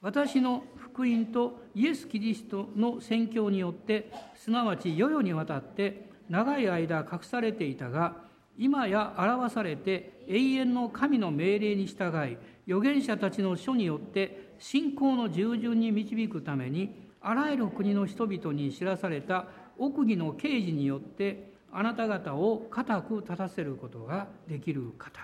[0.00, 8.16] 私の福音とイエス・キリストの宣教によってすなわち世々にわたって長い間隠されていたが
[8.58, 12.36] 今や表されて永遠の神の命令に従い
[12.66, 19.46] 預言者たちの書によって信仰の従順に導くためにあらゆる国の人々に知らされた
[19.78, 25.20] 奥義の啓示によってあなた方を固く立たせることができる方。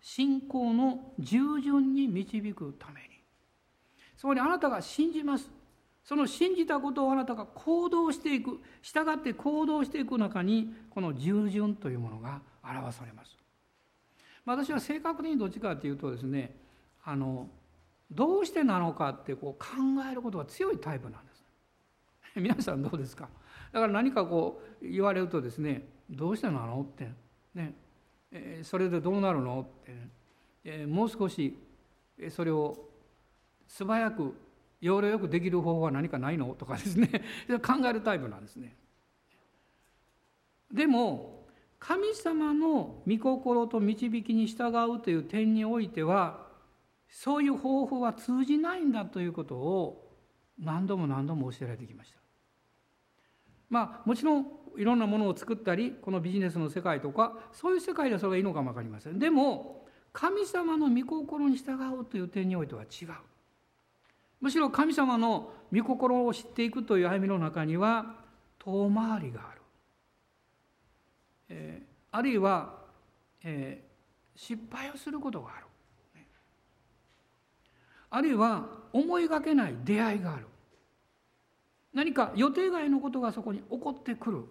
[0.00, 3.08] 信仰の従順に導くために。
[4.16, 5.50] そこにあなたが信じます。
[6.04, 8.60] その信じたことをあなたが行動していく。
[8.82, 13.34] 従って行動していく中にこの従順というものが表されます。
[14.44, 16.54] 私は正確にどっちかというとですね
[17.02, 17.48] あの
[18.10, 19.66] どうしてなのかってこう考
[20.10, 21.44] えることが強いタイプなんです。
[22.36, 23.30] 皆さんどうですか？
[23.74, 27.08] だから何かこう言われるとですねどうしてなのって
[27.54, 27.74] ね、
[28.30, 30.08] えそれでどうなるのって、ね、
[30.64, 31.58] えもう少し
[32.30, 32.76] それを
[33.66, 34.34] 素早く
[34.80, 37.08] 要領よくできる方法は何かないのとかですね
[37.66, 38.76] 考えるタイプなんですね。
[40.72, 41.44] でも
[41.80, 46.46] 神様の御心と導きに従うという点においては
[47.08, 50.16] そういう方法は通じないんだということを
[50.60, 52.23] 何度も何度も教えられてきました。
[53.74, 54.46] まあもちろん
[54.76, 59.18] いろんなものを作ったりこのビジネスの世界とかそういう世界ではそれがいいのかも分かりません。
[59.18, 63.08] でも神様の御心に従うという点においては違う。
[64.40, 68.14] むしろ神様の御心を知っていくという歩みの中には
[68.60, 69.60] 遠回りがある、
[71.48, 72.74] えー、あるいは、
[73.42, 75.66] えー、失敗をすることがある、
[78.10, 80.46] あるいは思いがけない出会いがある
[81.94, 84.44] 何か予定外のことがそこに起こってくる。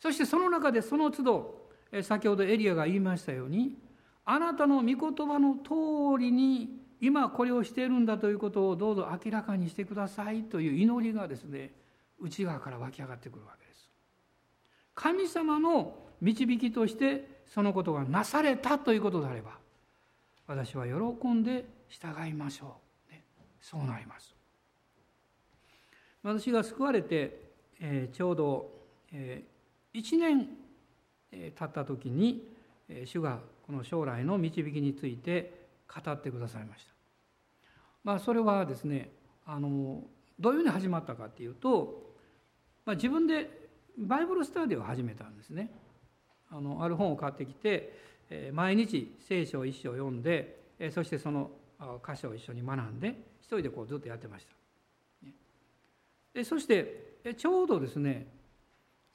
[0.00, 1.60] そしてその中でその都度
[2.02, 3.76] 先ほどエリアが言いましたように
[4.24, 11.72] あなたの御言葉の通りに今これをしているんだということをどうぞ明らかにしてくださいという祈りがですね
[12.20, 13.88] 内側から湧き上がってくるわけです。
[14.94, 19.52] 神様の導きとしてそのことがなされたということであれば
[20.46, 22.76] 私は喜んで従いましょ
[23.08, 23.24] う、ね、
[23.60, 24.39] そうなります。
[26.22, 27.50] 私が救われて、
[27.80, 28.70] えー、ちょうど、
[29.12, 30.48] えー、1年、
[31.32, 32.46] え、経った時に、
[32.88, 36.92] え、主がこの将来の導きについて語ってくださいました。
[38.04, 39.10] まあ、それはですね
[39.46, 40.02] あの
[40.38, 42.14] どういうふうに始まったかっていうと、
[42.84, 43.68] まあ、自分で
[43.98, 45.70] バイブルスタディを始めたんですね。
[46.50, 47.92] あのある本を買ってきて
[48.52, 50.60] 毎日聖書を一章読んで
[50.92, 51.50] そしてその
[52.04, 53.08] 箇所を一緒に学んで
[53.40, 54.59] 一人でこうずっとやってました。
[56.44, 58.26] そしてちょうどですね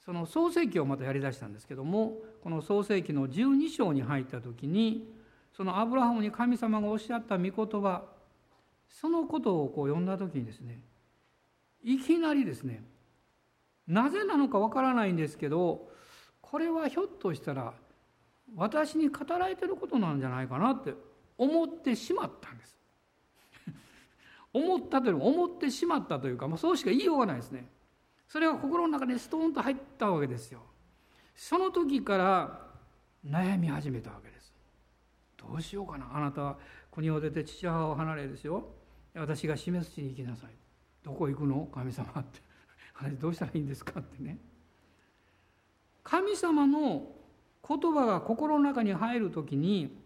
[0.04, 5.12] その創世記をまたやりだしたんですけどもこの創世記の12章に入った時に
[5.56, 8.04] そのアブラハムに神様がおっしゃった御言葉
[8.88, 10.80] そのことをこう読んだ時にですね
[11.82, 12.84] いきなりですね
[13.88, 15.88] なぜなのかわからないんですけど
[16.40, 17.72] これはひょっとしたら
[18.54, 20.94] 私に語られてることなんじゃないかなって
[21.36, 22.75] 思ってしまったんです。
[24.56, 27.68] 思ったという思ってしまったというか、まあ、そうしか言いようがないですね。
[28.28, 30.60] それが心の中にストーンと入ったわけですよ。
[31.34, 32.60] その時から
[33.24, 34.52] 悩み始めたわけです。
[35.36, 36.08] どうしようかな。
[36.12, 36.58] あなたは
[36.90, 38.68] 国を出て父母を離れですよ。
[39.14, 40.50] 私が示す地に行きなさい。
[41.02, 41.68] どこ行くの？
[41.72, 42.40] 神様って。
[43.20, 44.38] どうしたらいいんですかってね。
[46.02, 47.14] 神様の
[47.66, 50.05] 言葉が心の中に入る時に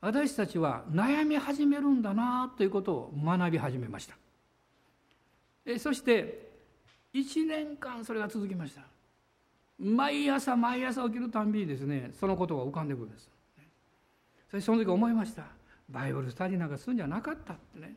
[0.00, 4.16] 私たちは悩み始めるんだなということを学び始めました。
[5.78, 6.52] そして
[7.14, 8.82] 1年間それが続きました。
[9.78, 13.28] 毎朝毎朝起きるたんびにですねそのことが浮かんでくるんです。
[14.50, 15.44] それその時思いました。
[15.88, 17.94] バイブルスタディなんかするんじゃなかったってね。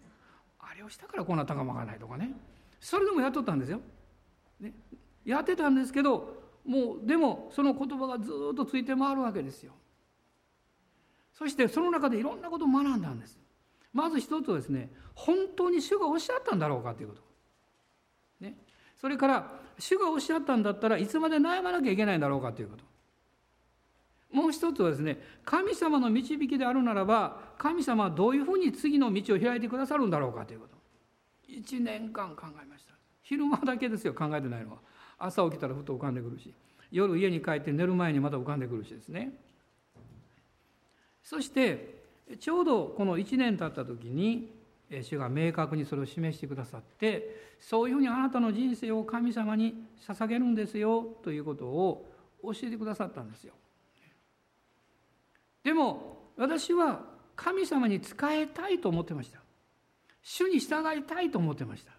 [0.59, 2.31] あれをしたからこうなったかもわからないとかね。
[2.79, 3.81] それでもやっとったんですよ、
[4.61, 4.71] ね、
[5.25, 9.73] やってたんですけどもうでもその言葉がずっとついて回るわけですよ。
[11.39, 13.39] そしてその中でいろんなことを学んだんです。
[13.93, 17.21] まず一つはですね本当に主がおっしゃったんだろうかということ、
[18.41, 18.57] ね、
[18.99, 22.83] それから主がおっしゃったんだったらいつまで悩まなきゃいけないんだろうかということ。
[24.35, 30.77] もう一つはですね神様の導きであるならば神様はどういうふうに次の道を開いてくださるんだろうかということ。
[31.49, 32.93] 1年間考えました。
[33.23, 34.77] 昼間だけですよ考えてないのは。
[35.17, 36.53] 朝起きたらふと浮かんでくるし
[36.91, 39.33] 夜家に帰って寝る前にまた浮かんでくるしですね。
[41.23, 41.99] そして
[42.39, 44.51] ちょうどこの1年経った時に
[45.03, 52.09] 主が明確にそれを示してくださってそういうふうにあなたの人生を神様に捧げるんですよということを
[52.43, 53.53] 教えてくださったんですよ。
[55.63, 57.03] でも私は
[57.35, 59.39] 神様に仕えたいと思ってました。
[60.23, 61.91] 主に従いたいと思ってました。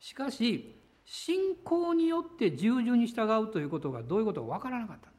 [0.00, 5.09] しかし信仰によって従順に従うということがどういうことか分からなかった。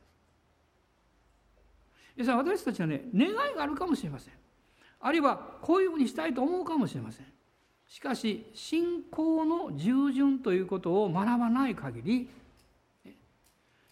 [2.16, 4.34] ですです私たちはね願いがあるかもしれません。
[5.00, 7.26] あるいはこういうふうにしたいと思うかもしれません。
[7.88, 12.30] しかし信仰の従順ということを学ばない限り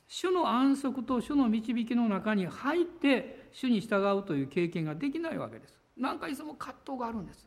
[0.07, 5.77] 主の安息と主の導きの中に入って主に従うという経験ができないわけです。
[5.97, 7.45] 何かいつも葛藤があるんです。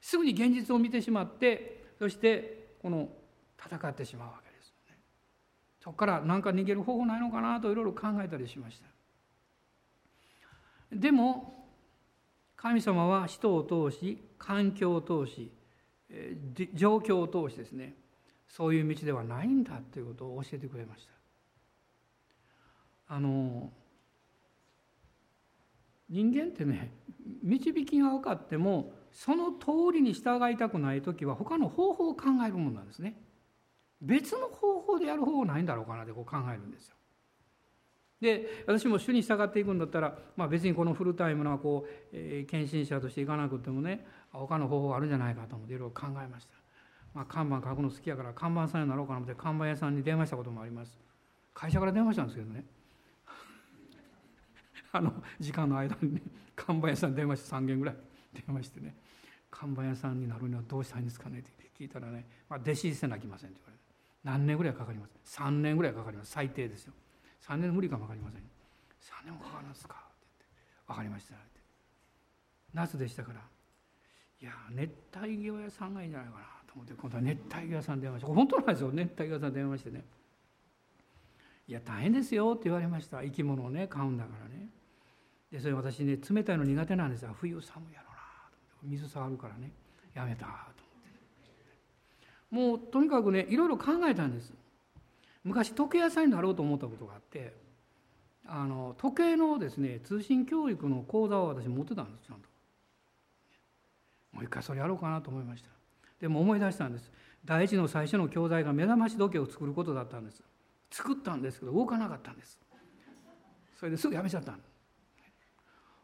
[0.00, 3.08] すぐに現実を見てしまってそしてこの
[3.58, 4.96] 戦ってしまうわけですね。
[5.82, 8.91] そこから何か逃げる方法ないのかなといろいろ考えたりしました。
[10.92, 11.66] でも
[12.56, 15.50] 神様は人を通し環境を通し
[16.74, 17.94] 状況を通しですね
[18.48, 21.12] そういう道ではないんだということを教えてくれました。
[23.14, 23.70] あの
[26.08, 26.90] 人間ってね
[27.42, 33.16] 導きが分かってもその通りに従いたくない時は他の方法を考えるものなんですね。
[34.00, 36.96] 別の方法でやる方法ないんだろうかなってこう考えるんですよ。
[38.22, 46.54] で私も主に従っていくんだったら、まあ、別にこのフルタイムなこう、えー、献身者としていかなくてもね他の方法があるんじゃないかと思っていろいろ考えました、
[47.14, 50.96] まあ、看板書くの好きやから看板さんになろうかなと思って看板屋さんに電話したこともあります。
[51.52, 52.64] 会社から電話したんですけどね。
[54.92, 56.22] あの時間の間にね
[56.54, 57.96] 看板屋さんに電話して3件ぐらい
[58.46, 58.94] 電話してね
[59.50, 63.82] 看板屋さんになるにはどうしたいいんですかねって聞いたらね、まあ、弟子せなきませんって言われて
[64.22, 66.30] 何年ぐらいかかります？3年ぐらいかかります。
[66.30, 66.92] 最低ですよ。
[67.46, 68.42] 3年無理かも分かりません。
[68.42, 68.44] 3
[69.24, 69.94] 年もかかるんですか？
[69.94, 70.44] って言って。
[70.86, 71.34] 分かりました。
[71.34, 71.44] って
[72.72, 73.40] 夏でしたから。
[74.40, 76.94] いや熱帯魚屋さんがいいんじゃないかなと思って。
[76.94, 78.90] 今度は熱帯魚屋さん電話して本当なんですよ。
[78.92, 80.04] 熱帯魚屋さん電話してね。
[81.68, 83.22] いや大変ですよって言われました。
[83.22, 84.68] 生き物をね買うんだからね。
[85.50, 87.34] でそれ私ね冷たいの苦手なんですよ。
[87.38, 88.20] 冬寒いやろなと
[88.80, 88.88] 思って。
[88.88, 89.70] 水触るからね。
[90.14, 90.58] やめたと思
[92.70, 92.80] って。
[92.80, 94.52] もうとにかくねいろいろ考えたんです。
[95.44, 97.54] 昔時計屋さんになろうと思ったことがあって
[98.46, 102.48] あの時計のですね通信教育の講座を私持ってたんですちゃんと
[104.32, 105.68] もう一回それやろうかなと思いました。
[106.20, 107.10] でも思い出したんです。
[107.44, 110.42] 第一の最初の教材が目覚まし時計を作ることだったんです。
[110.90, 112.58] 作ったんですけど動かなかったんです。
[113.78, 114.56] それですぐやめちゃった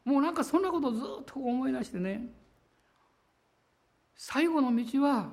[0.05, 2.26] もうなんかそんなことをずっと思い出してね
[4.16, 5.30] 最後の道は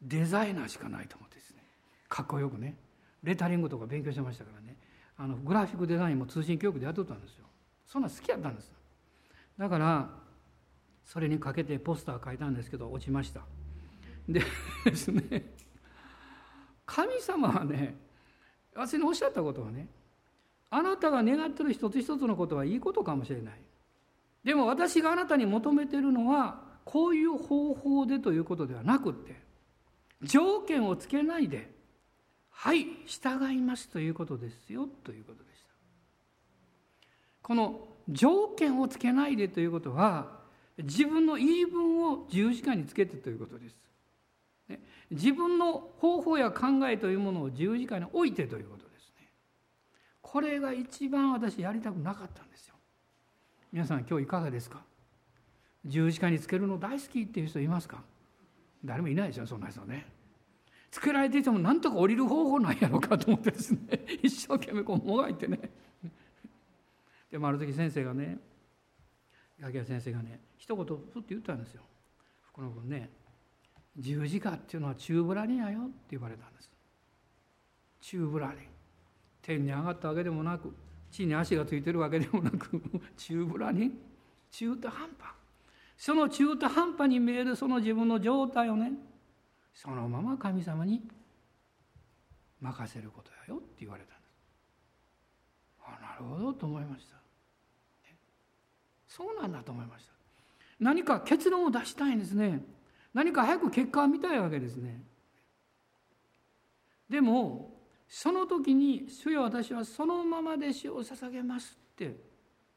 [0.00, 1.62] デザイナーしかないと思ってですね。
[2.08, 2.76] かっこよくね。
[3.22, 4.76] レタリングとか勉強してましたからね。
[5.16, 7.44] あのグラフィックデザインも通信教育でやっとったんですよ。
[7.86, 8.72] そんな好きやったんです。
[9.58, 10.08] だから
[11.04, 13.42] それにかけてポスター書いたんですけど落ちました。
[14.28, 14.42] で
[14.84, 15.54] ですね
[16.86, 17.96] 神様はね
[18.74, 19.88] 私におっしゃったことはね
[20.70, 23.54] あなたが願ってる一つ一つのことはいいことかもしれない。
[24.44, 29.40] でも私があなたに求めてるのはこういう方法でということではなくって
[30.22, 31.71] 条件をつけないで
[32.52, 35.72] はい従いますということですよということでした。
[37.42, 40.40] この条件をつけないでということは
[40.78, 43.76] 自分の言い分を十字架につけてということです。
[45.10, 49.28] 自分の方法や考えというものを十字架に置いてということですね。
[50.22, 52.74] これが一番私やりたくなかったんですよ。
[53.72, 54.82] 皆さん今日いかがですか？
[55.84, 58.02] 十字架につけるの大好きっていう人いますか？
[58.84, 60.06] 誰もいないでしょそんな人ね。
[60.92, 63.80] つけられていてもなんとか降りる方法なんやろうかと思ってですね。
[64.22, 65.58] 一生懸命こうもがいてね。
[67.30, 68.38] でもある時先生がね
[69.58, 71.82] ガキヤ先生がね一言ふって言ったんですよ。
[72.42, 73.10] 福野君ね
[73.96, 76.70] 十字架っていうのは宙ぶらりんやよって言われたんです。
[78.02, 78.68] 宙ぶらりん
[79.40, 80.74] 天に上がったわけでもなく
[81.10, 82.82] 地に足がついてるわけでもなく
[83.16, 83.92] 中ぶらに
[84.50, 85.32] 中途半端。
[85.96, 88.92] その中途半端に見えるその自分の状態をね
[89.74, 91.02] そのまま神様に
[92.60, 94.32] 任せることやよって言われたんです。
[95.84, 97.16] あなるほどと思いました、
[99.08, 100.12] そうなんだと思いました。
[100.78, 102.64] 何か結論を出したいんですね。
[103.14, 105.02] 何か早く結果を見たいわけですね。
[107.08, 112.16] でもその時に「主よ私はそのままで死を捧げます」って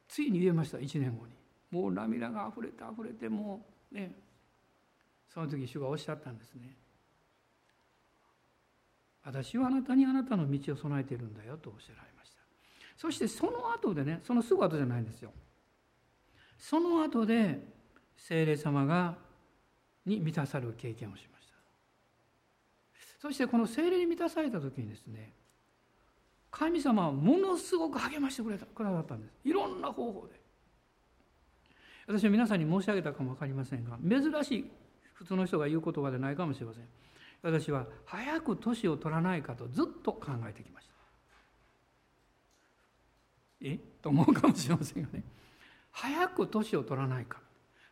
[0.08, 1.34] ついに言えました1年後に。
[1.72, 4.16] もう涙があふれてあふれてもうね。
[5.28, 6.78] その時主がおっしゃったんですね。
[9.26, 12.38] 私はあなたにあなたの道を備えているんだよとおっしゃられました。
[12.98, 15.32] そしてその後でねそのすぐ後じゃないんですよ。
[16.58, 17.60] その後で
[18.16, 19.16] 精霊様が
[20.06, 21.36] に満たされる経験をします
[23.20, 25.34] そしてこの精霊に満たされた時にですね
[26.52, 29.34] 神様はものすごく励ましてくれたくださったんです。
[29.44, 30.40] いろんな方法で。
[32.08, 34.72] 私は皆さんに申し上げたかも分かりませんが珍しい
[35.16, 36.84] 普通の人が言う言葉でないかもしれません。
[37.46, 40.94] 私は早く年を取らないかとずっと考えてきました。
[43.62, 43.78] え？
[44.02, 45.22] と思うかもしれませんよね。
[45.92, 47.38] 早く年を取らないか。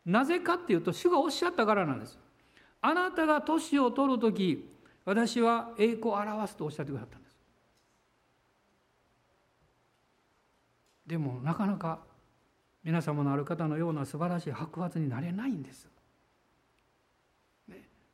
[0.08, 2.18] なぜかっていうと主がおっしゃったからなんです。
[2.82, 4.68] あなたが年を取る時
[5.06, 7.38] 私は栄光を表すとおっしゃってくださったんです。
[11.06, 12.00] でもなかなか
[12.84, 15.88] 皆様のある方のような素晴らしい白髪になれないんです。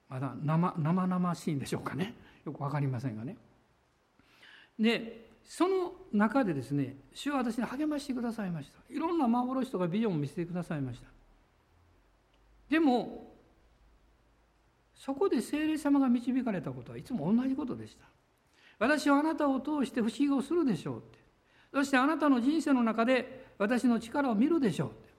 [0.09, 2.15] まだ生生々しいんでしょうかね。
[2.45, 3.37] よく分かりませんがね。
[4.79, 8.93] でその中でですね主は私に励ましてくださいました。
[8.93, 11.07] いろんな幻とかビジョンを見せてくださいました。
[12.69, 13.33] でも
[14.95, 18.05] そこで聖霊様が導かれたことはいつも同じことでした。
[18.79, 21.19] 私はあなたを通して不思議をするでしょうって。
[21.73, 25.09] そしてあなたの人生の中で私の力を見るでしょうって。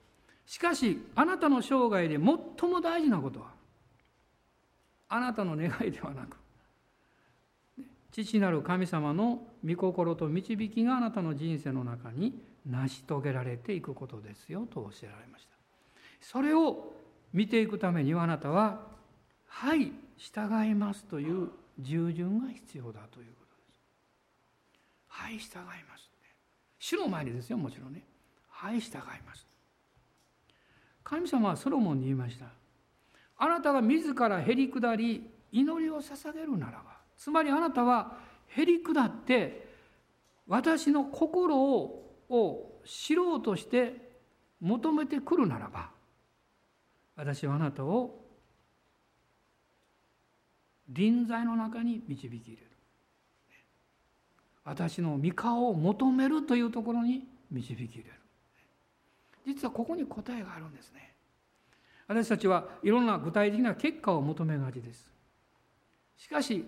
[0.47, 3.60] しかしあなたの生涯で最も大事なことは
[5.11, 6.37] あなたの願いではなく
[8.13, 15.51] 父なる神様の御心と導きがあなたの人生の中に成し遂げられていくことですよと教えられました。
[16.21, 16.93] それを
[17.33, 18.81] 見ていくためにはあなたは
[19.47, 23.81] 「はい従います」という従順が必要だということです。
[25.09, 26.11] はい従います
[26.81, 28.03] 主の前にですよもちろんね。
[28.49, 29.47] はい従います。
[31.05, 32.47] 神様はソロモンに言いました。
[33.41, 39.66] あなたが自らへり下り祈りを捧げるならばつまりあなたはへり下って
[40.47, 41.97] 私の心を
[42.28, 43.95] を知ろうとして
[44.61, 45.91] 求めてくるならば
[47.16, 48.20] 私はあなたを
[50.91, 52.70] 臨在の中に導き入れる。
[54.64, 58.11] 私の御顔を求めるというところに導き入れる。
[59.47, 61.10] 実はここに答えがあるんですね。
[62.11, 65.13] 私たちはいろんな具体的な結果を求めがちです
[66.17, 66.67] しかし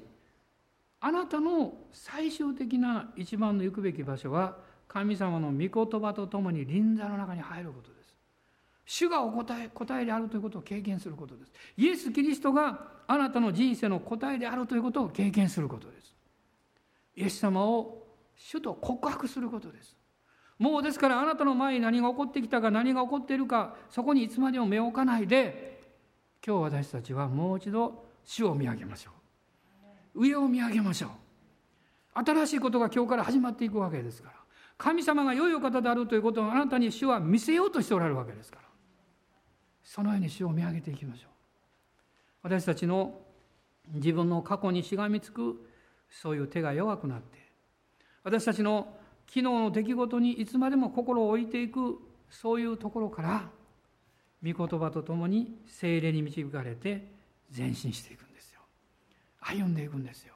[1.01, 8.14] あなたの最終的な一番の行くべき場所は神様の御言葉とともに臨座の中に入ることです。
[8.84, 11.53] 主がお答え答えであるということを経験することです。
[11.76, 12.78] イエス・キリストが
[13.09, 16.14] あなたの人生の答えであるということを経験することです。
[17.16, 19.97] イエス様を主と告白することです。
[20.62, 25.82] もうですからあなたの前に何が起こってきたか何が起こっているかそこにいつまでも目を置かないで
[26.46, 29.10] 今日私たちはもう一度主を見上げましょ
[30.14, 30.24] う。
[30.24, 31.10] 上を見上げましょう。
[32.24, 34.34] 新しいことが今日から始まっていくわけですから。
[34.78, 38.62] 神様が良いお方であるということをあなたに主は見せようとしておられるわけですから。
[39.82, 41.30] そのように主を見上げていきましょう。
[42.42, 43.20] 私たちの
[43.88, 45.68] 自分の過去にしがみつく
[46.08, 47.38] そういう手が弱くなって
[48.22, 49.01] 私たちの
[49.32, 53.48] 昨日の出来事にいつまでも心を置いていくそういうところから
[54.44, 57.08] 御言葉とともに精霊に導かれて
[57.56, 58.60] 前進していくんですよ。
[59.40, 60.34] 歩んでいくんですよ。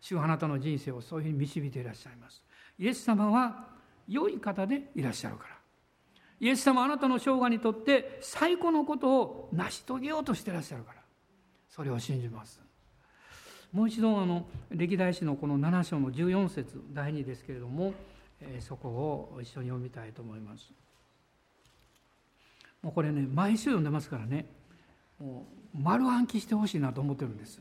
[0.00, 2.42] 主はあなたの人生をそういうふうに導いていらっしゃいます。
[2.78, 3.68] イエス様は
[4.08, 5.56] 良い方でいらっしゃるから。
[6.40, 11.00] イエス様あなたの生涯にとって最高のことを成し遂げようとしていらっしゃるから。
[11.68, 12.58] それを信じます。
[13.70, 17.92] もう一度あの歴代史のこの7章の14節第2ですけれども、
[18.60, 20.72] そこを一緒に読みたいと思います。
[22.82, 24.46] もうこれね毎週読んでますからね。
[25.18, 27.60] もう丸暗記してほしいなと思ってるんです。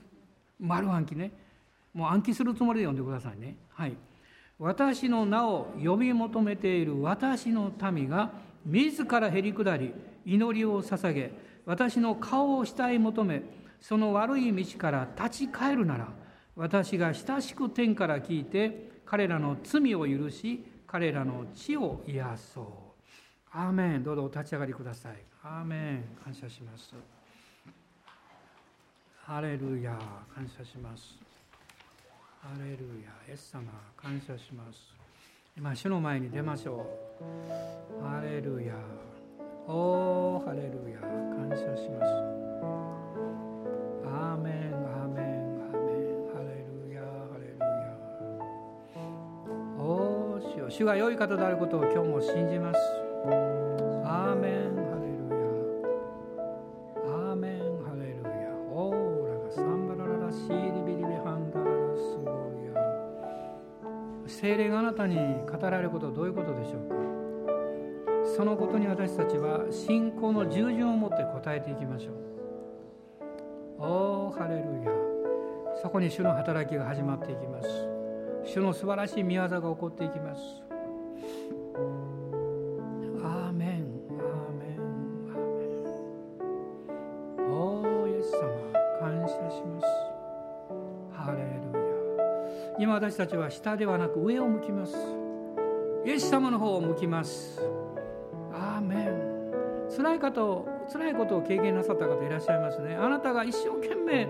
[0.60, 1.32] 丸暗記ね。
[1.94, 3.58] もう暗記するつもりで読んでくださいね。
[3.70, 3.96] はい。
[4.60, 8.32] 私の名を呼び求めている私の民が
[8.66, 9.94] 自らへり下り
[10.26, 11.32] 祈りを捧げ
[11.66, 13.42] 私の顔を慕い求め
[13.80, 16.10] その悪い道から立ち返るなら
[16.58, 22.66] 私が親しく天から聞いて彼らの罪を許し彼らの血を癒そう。
[23.52, 24.04] アーメン。
[24.04, 25.18] どうぞお立ち上がりください。
[25.44, 26.04] アーメン。
[26.24, 26.94] 感謝します。
[29.24, 29.98] ハレルヤ。
[30.34, 31.18] 感謝します。
[32.40, 33.34] ハレルヤ。
[33.34, 33.64] エス様。
[33.98, 34.94] 感謝します。
[35.58, 36.86] 今主の前に出ましょ
[37.20, 38.04] う。
[38.04, 38.76] ハレルヤ。
[39.68, 41.00] おーハレルヤ。
[41.02, 42.14] 感謝します。
[44.06, 44.69] アーメン。
[50.70, 52.80] 主が良い方であることを今日も信じます。
[54.06, 54.70] アーメン。
[64.40, 66.96] 精霊があなたに語られることはどういうことでしょうか。
[68.38, 72.16] そのことに私たちは信仰の従順を持って答えていきましょう。
[73.80, 74.92] おーハレルヤ。
[75.82, 77.89] そこに主の働きが始まっていきます。
[78.52, 80.42] 主の素晴らしい見業が起こっていきます。
[83.24, 83.86] アーメン。
[84.10, 84.80] アーメン。
[85.30, 85.66] アーメ
[87.44, 87.52] ン。
[87.52, 88.40] おーイエス様。
[89.00, 89.86] 感謝します。
[91.14, 92.80] ハレルヤ。
[92.80, 94.96] 今私たちは下ではなく上を向きます。
[96.08, 97.62] イエス様の方を向きます。
[98.52, 99.92] アーメン。
[99.96, 102.96] 辛い方を辛いことを経験なさった方いらっしゃいますね。
[102.96, 104.28] あなたが一生懸命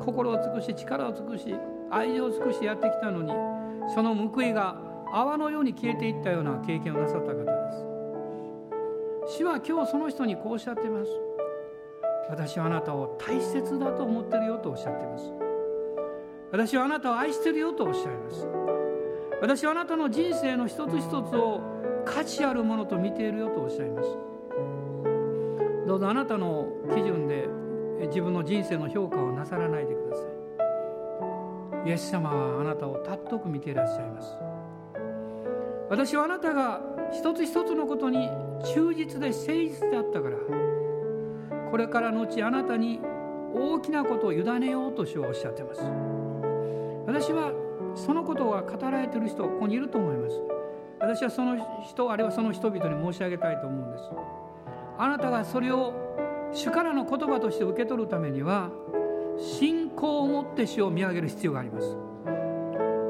[0.00, 1.54] 心を尽くし力を尽くし
[1.92, 3.51] 愛情を尽くしやってきたのに
[3.88, 4.76] その報いが
[5.12, 7.50] 泡のように消えていったような経験をなさった方で
[9.28, 9.36] す。
[9.38, 11.10] 主は今日その人にこうおっしゃっています。
[12.30, 15.32] 私はあなたを大切だと思ってるよとおっしゃっています。
[16.50, 18.46] 私はあなたを愛してるよとおっしゃいます。
[19.40, 21.60] 私はあなたの人生の一つ一つを
[22.04, 24.08] 価値あるものと見ているよとおっしゃいます。
[25.86, 27.48] どうぞあなたの基準で
[28.06, 30.41] 自分の人生の評価をなさらないでください。
[31.84, 34.36] イエス様はあなたを尊く見ていらっしゃいます。
[35.90, 36.80] 私はあなたが
[37.12, 38.30] 一つ一つのことに
[38.74, 40.36] 忠実で誠実であったから
[41.70, 43.00] これからのちあなたに
[43.54, 45.82] 大きなことを委ねようと主はおっしゃってます。
[47.06, 47.52] 私は
[47.94, 50.40] そのことが語られてる人ここにいると思います。
[51.00, 54.04] 私はその人あるいはその人々に申し上げたいと思うんです。
[54.98, 55.92] あなたがそれを
[56.52, 58.70] 主からの言葉として受け取るためには
[59.38, 61.96] 信仰を持って主を見上げる必要があります。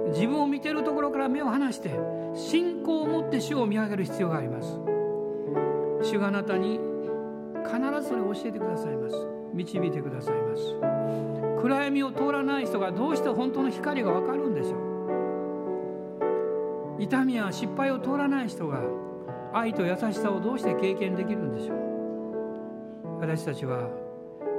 [0.08, 1.98] 自分を見ているところから目を離して
[2.34, 4.78] 信仰を持って主を見上げる必要があります。
[6.02, 6.78] 主があなたに
[7.64, 9.16] 必ずそれを教えてくださいます。
[9.54, 10.76] 導いてくださいます。
[11.62, 14.76] 暗闇を通らない人がどうして本当の光が分かるんでしょ
[16.98, 17.02] う。
[17.02, 18.82] 痛みや失敗を通らない人が
[19.54, 21.78] 愛と優しさをどうして経験できるんでしょう。
[23.20, 23.88] 私たちは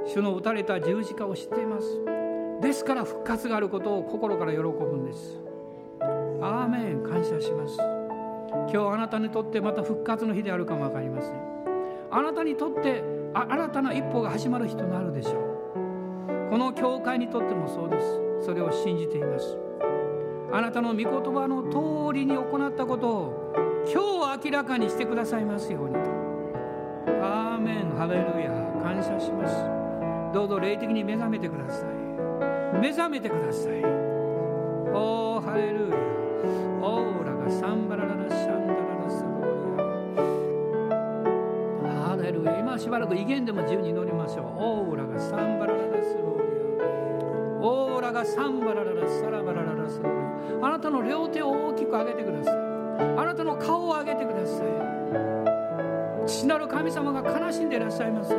[0.06, 2.13] 主の打たれた十字架を知っています。
[2.64, 5.38] ですから復活があることを心から喜ぶんです。
[6.40, 7.02] アーメン。
[7.02, 7.78] 感謝します。
[8.72, 11.32] 今日あなたにとってまた復活の日であるかも分かりません。
[12.10, 13.04] あなたにとって
[13.34, 16.50] 新たな一歩が始まる日となるでしょう。
[16.50, 18.46] この教会にとってもそうです。
[18.46, 19.58] それを信じています。
[20.50, 23.54] あなたの御言葉の通りに行ったことを
[23.92, 26.00] 今日明らかにしてくださいますようにと。
[27.22, 27.90] アーメン。
[27.98, 28.50] ハレルヤ。
[28.82, 29.54] 感謝します。
[30.32, 31.93] どうぞ霊的に目覚めてください。
[32.80, 33.84] 目覚めてください。
[34.96, 35.96] おーハレルヤ
[36.82, 39.44] オーラがサンバラララシャンダララスロー
[41.82, 44.46] リアハレルヤ今しばらく威厳でも自由に祈りましょう。
[44.58, 46.46] オーラがサンバラララスローリ
[47.60, 50.12] アオーラがサンバラララサラバラララスロー
[50.58, 52.54] リアあなたの両手を大きく上げてください。
[53.16, 54.66] あなたの顔を上げてください。
[56.26, 58.32] 父なる神様が悲しんでいらっしゃいます。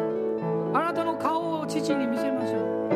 [0.74, 2.60] あなたの顔を父に見せましょ
[2.92, 2.95] う。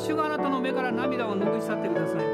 [0.00, 2.29] 主があなたの目から涙を拭い去ってください。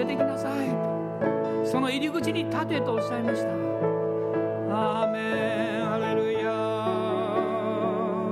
[0.00, 0.68] 出てきなさい。
[1.66, 3.48] その入り口に立てとおっしゃいました。
[4.72, 5.84] アーメン。
[5.84, 6.40] ハレルヤ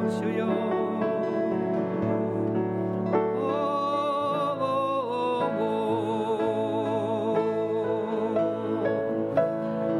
[0.09, 0.47] 主よ。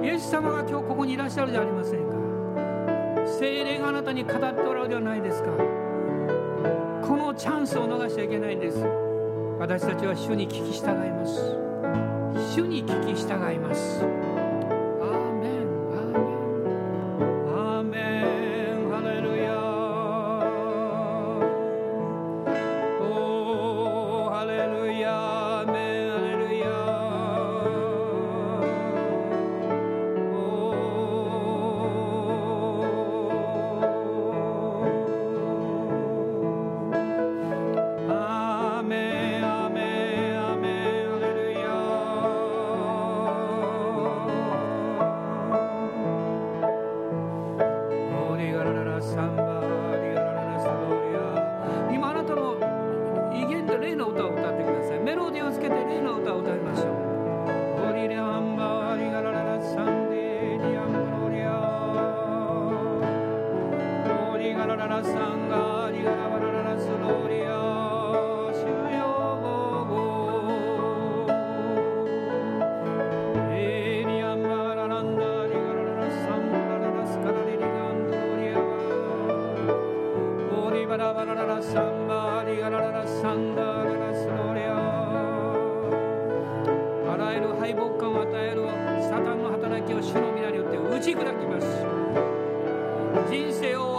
[0.03, 2.17] イエス様が今日ここにいらっしゃるじゃありませんか。
[3.39, 5.51] 精霊があなたに語っておられるではないですか。
[7.07, 8.83] このチャンスを逃しちゃいけないんです。
[9.59, 11.58] 私たちは主に聞き従います。
[12.59, 14.18] 主に聞き従います。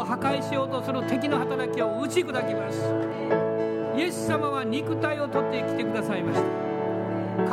[0.09, 2.81] 破壊しようとする敵の働きを打ち砕きます。
[3.95, 6.47] イエス様は肉体を取ってきてくださいました。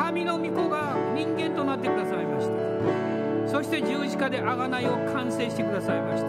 [0.05, 2.55] 神の御子が人間となってくださいました。
[3.47, 6.29] そして十字架で贖いを完成してくださいました。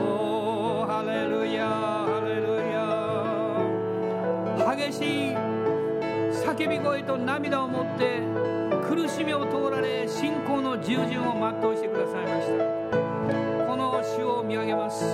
[0.00, 2.96] おおハレルヤハレルヤ
[4.74, 5.34] 激しい
[6.32, 8.22] 叫び声と涙を持って
[8.88, 12.64] 苦しみを通られ信仰の従順を全うしてくださいました。
[13.66, 15.04] この主を見上げます。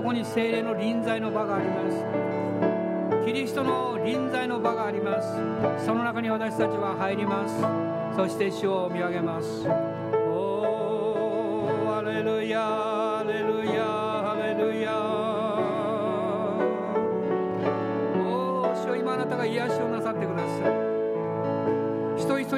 [0.00, 3.26] ここに精霊の臨在の場があります。
[3.26, 5.84] キリストの臨在の場があります。
[5.84, 7.60] その中に私たちは入ります。
[8.16, 9.89] そして主を見上げます。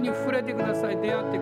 [0.03, 0.97] に触れてください。
[1.01, 1.42] 出会ってくださ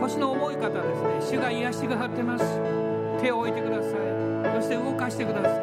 [0.00, 0.80] 腰の重い方で
[1.20, 1.38] すね。
[1.38, 2.44] 主が癒してくださってます。
[3.20, 3.92] 手を置いてください。
[4.56, 5.59] そして動かしてください。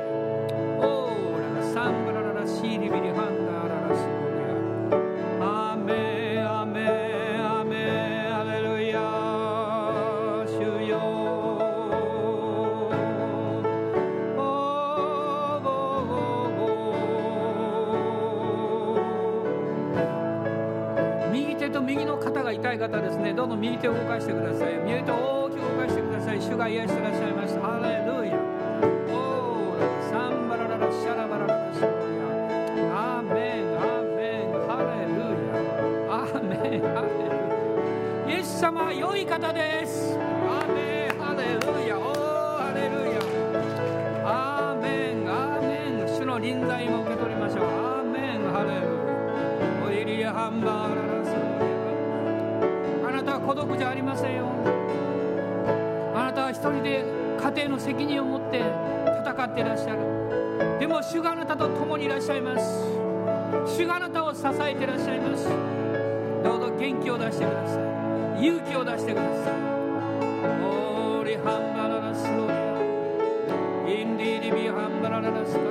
[21.67, 23.33] 右手と右の肩が痛い方ですね。
[23.33, 24.75] どんどん右手を動かしてください。
[24.85, 25.15] 右手を
[25.45, 26.41] 大きく動かしてください。
[26.41, 27.59] 主が癒してらっしゃいます。
[27.59, 28.37] ハレルヤ。
[29.13, 31.89] オーラサンバラララシャラバラララシャラ
[33.17, 35.51] アーメンアーメンハレルヤ
[36.15, 40.06] アーメンハレルヤイエス様良い方です
[57.57, 62.83] 定の責任を持って戦っていらっしゃるでも主があなたと共にいらっしゃいます
[63.75, 65.45] 主があなたを支えていらっしゃいます
[66.43, 67.79] どうぞ元気を出してくださ
[68.39, 69.53] い勇気を出してください
[70.61, 75.66] オーリハンバララスローリアインディリビハンバラララスロ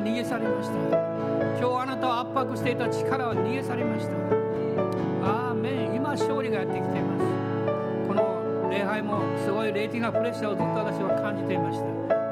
[0.00, 0.74] 逃げ去りました。
[1.58, 4.12] 今日あなたを圧迫していた力は逃げ去りました。
[5.22, 5.94] アーメン。
[5.94, 7.24] 今勝利がやってきています。
[8.08, 11.84] この礼拝もすごい霊的なプレッシャーをずっと私は感じていました。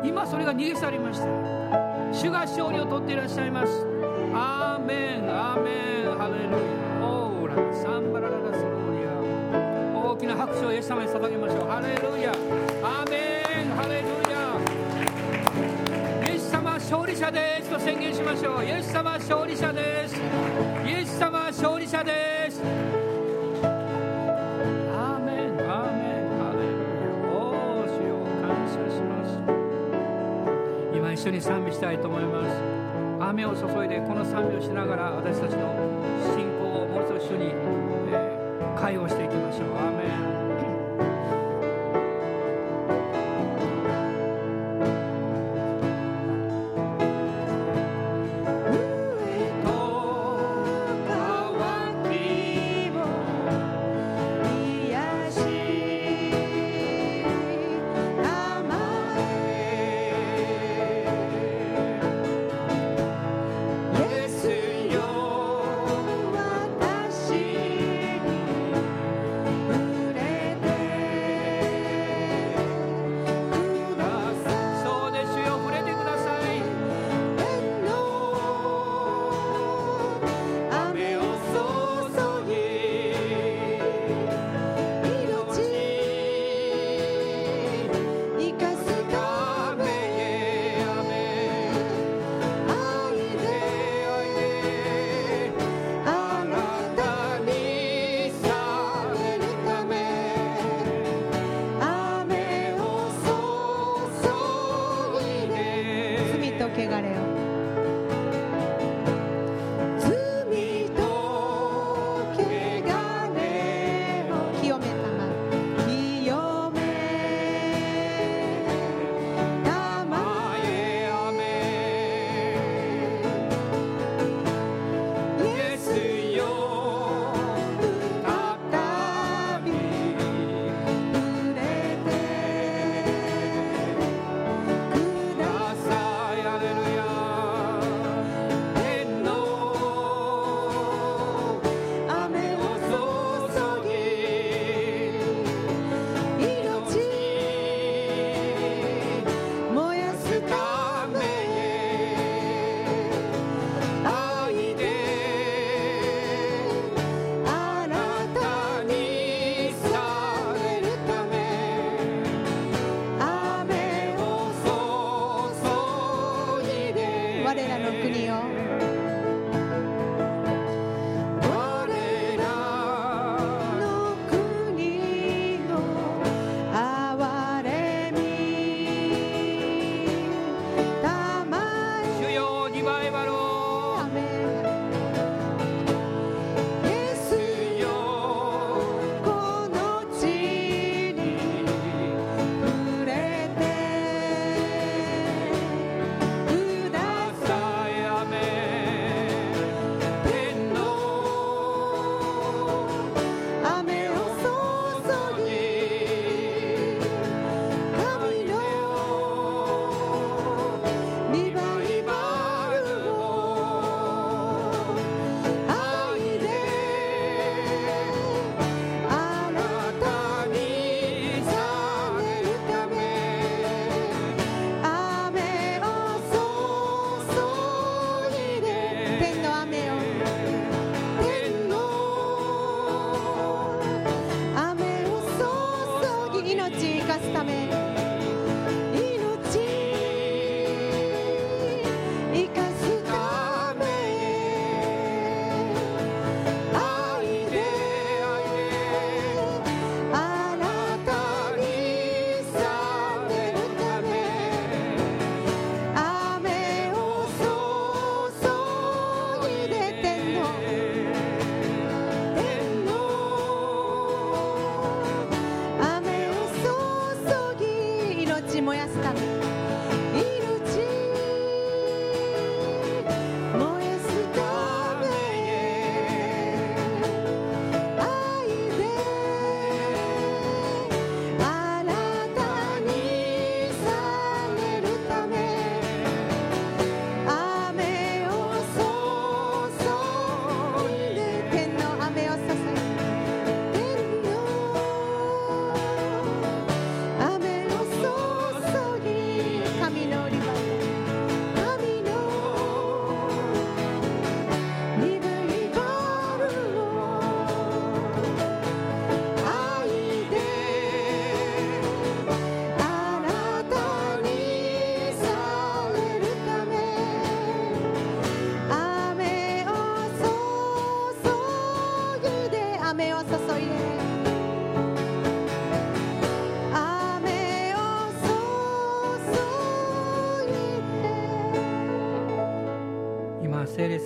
[0.06, 1.26] 今それが逃げ去りました。
[2.12, 3.86] 主が勝利を取っていらっしゃいます。
[4.34, 5.28] アーメン。
[5.30, 5.70] アーメ
[6.04, 6.18] ン。
[6.18, 6.58] ハレルヤ。
[7.06, 7.54] オーラ。
[7.76, 10.10] サンバラララスローリア。
[10.10, 11.36] 大きな拍手をイエス様に捧げ
[17.08, 18.64] 利者ですと宣言しましょう。
[18.64, 20.20] イエス様勝利者です。
[20.86, 22.60] イエス様勝利者です。
[23.62, 25.56] アーメン。
[25.70, 26.36] アーメン。
[26.36, 26.76] ハレル
[27.24, 27.32] ヤ。
[27.32, 29.40] おー主を感謝します。
[30.94, 32.50] 今一緒に賛美したいと思います。
[33.20, 35.74] 雨を注いでこの賛美をしながら私たちの
[36.36, 37.54] 信仰をもう一度一緒に、
[38.12, 39.74] えー、会をしていきましょう。
[39.78, 40.17] アーメン。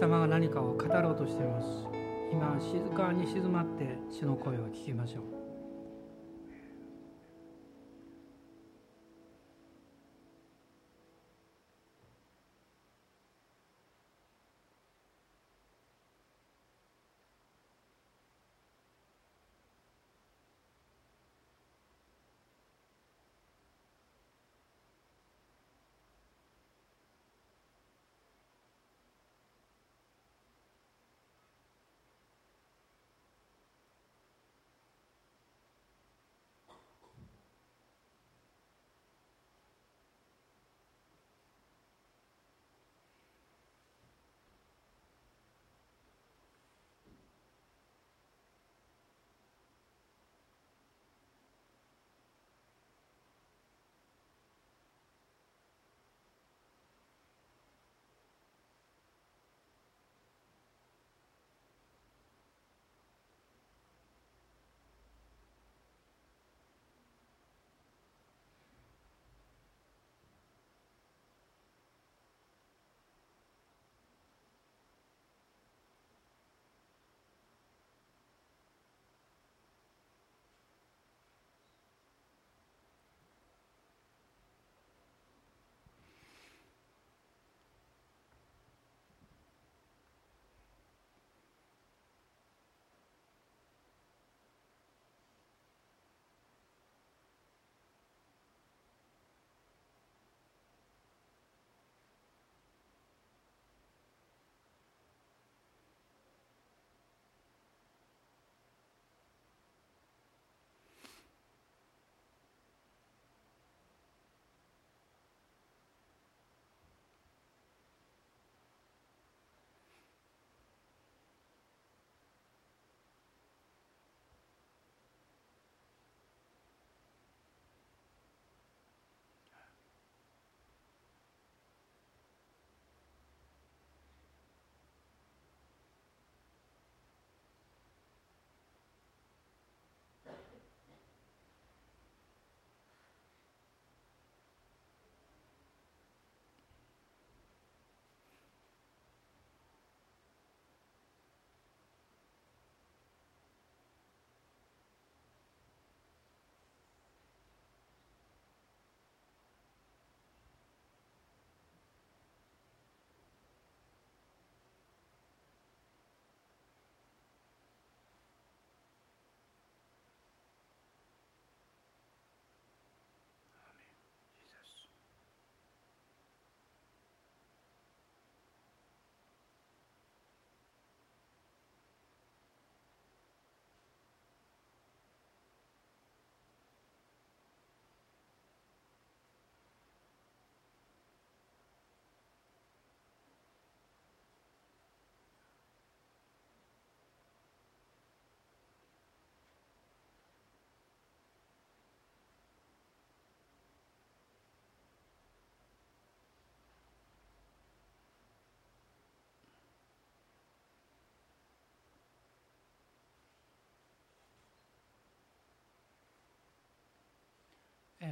[0.03, 1.69] 様が何かを語ろうとしています。
[2.33, 5.42] 今静かに静まって主の声を聞きましょう。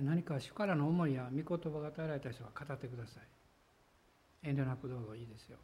[0.02, 3.24] 何か主からの思いや御言葉が与えられた人は語ってください。
[4.43, 5.59] 遠慮なくどうぞいいですよ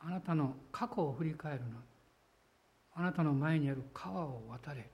[0.00, 1.76] あなたの過去を振り返るな。
[2.94, 4.90] あなたの前にある川を渡れ。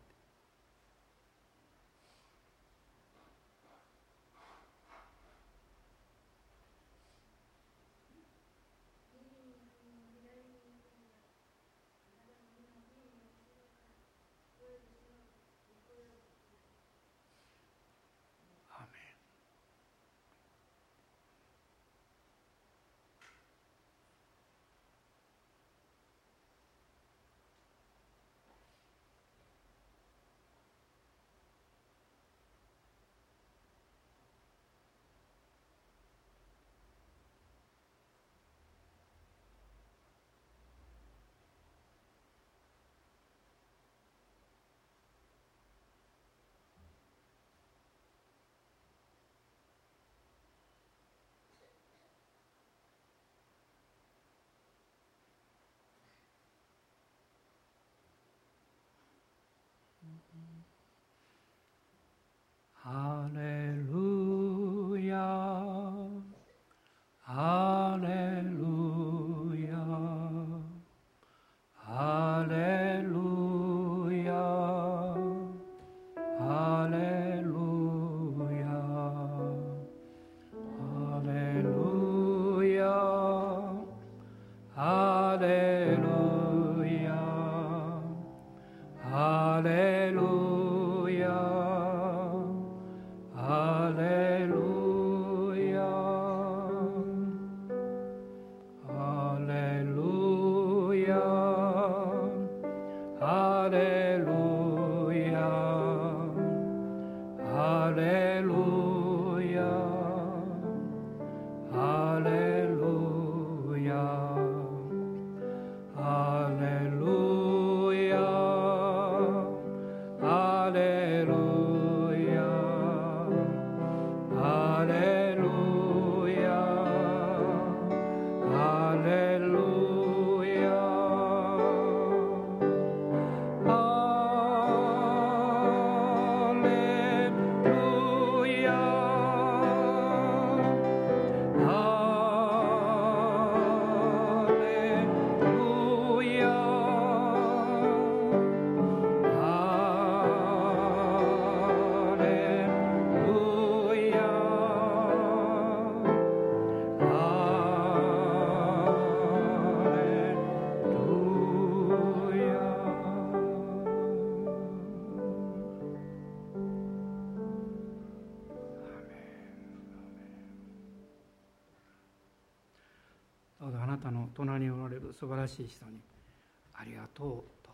[175.18, 176.00] 素晴らしい人に
[176.74, 177.70] 「ありがとう」と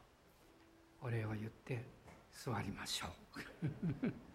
[1.01, 1.85] お礼を言って
[2.31, 4.30] 座りましょう。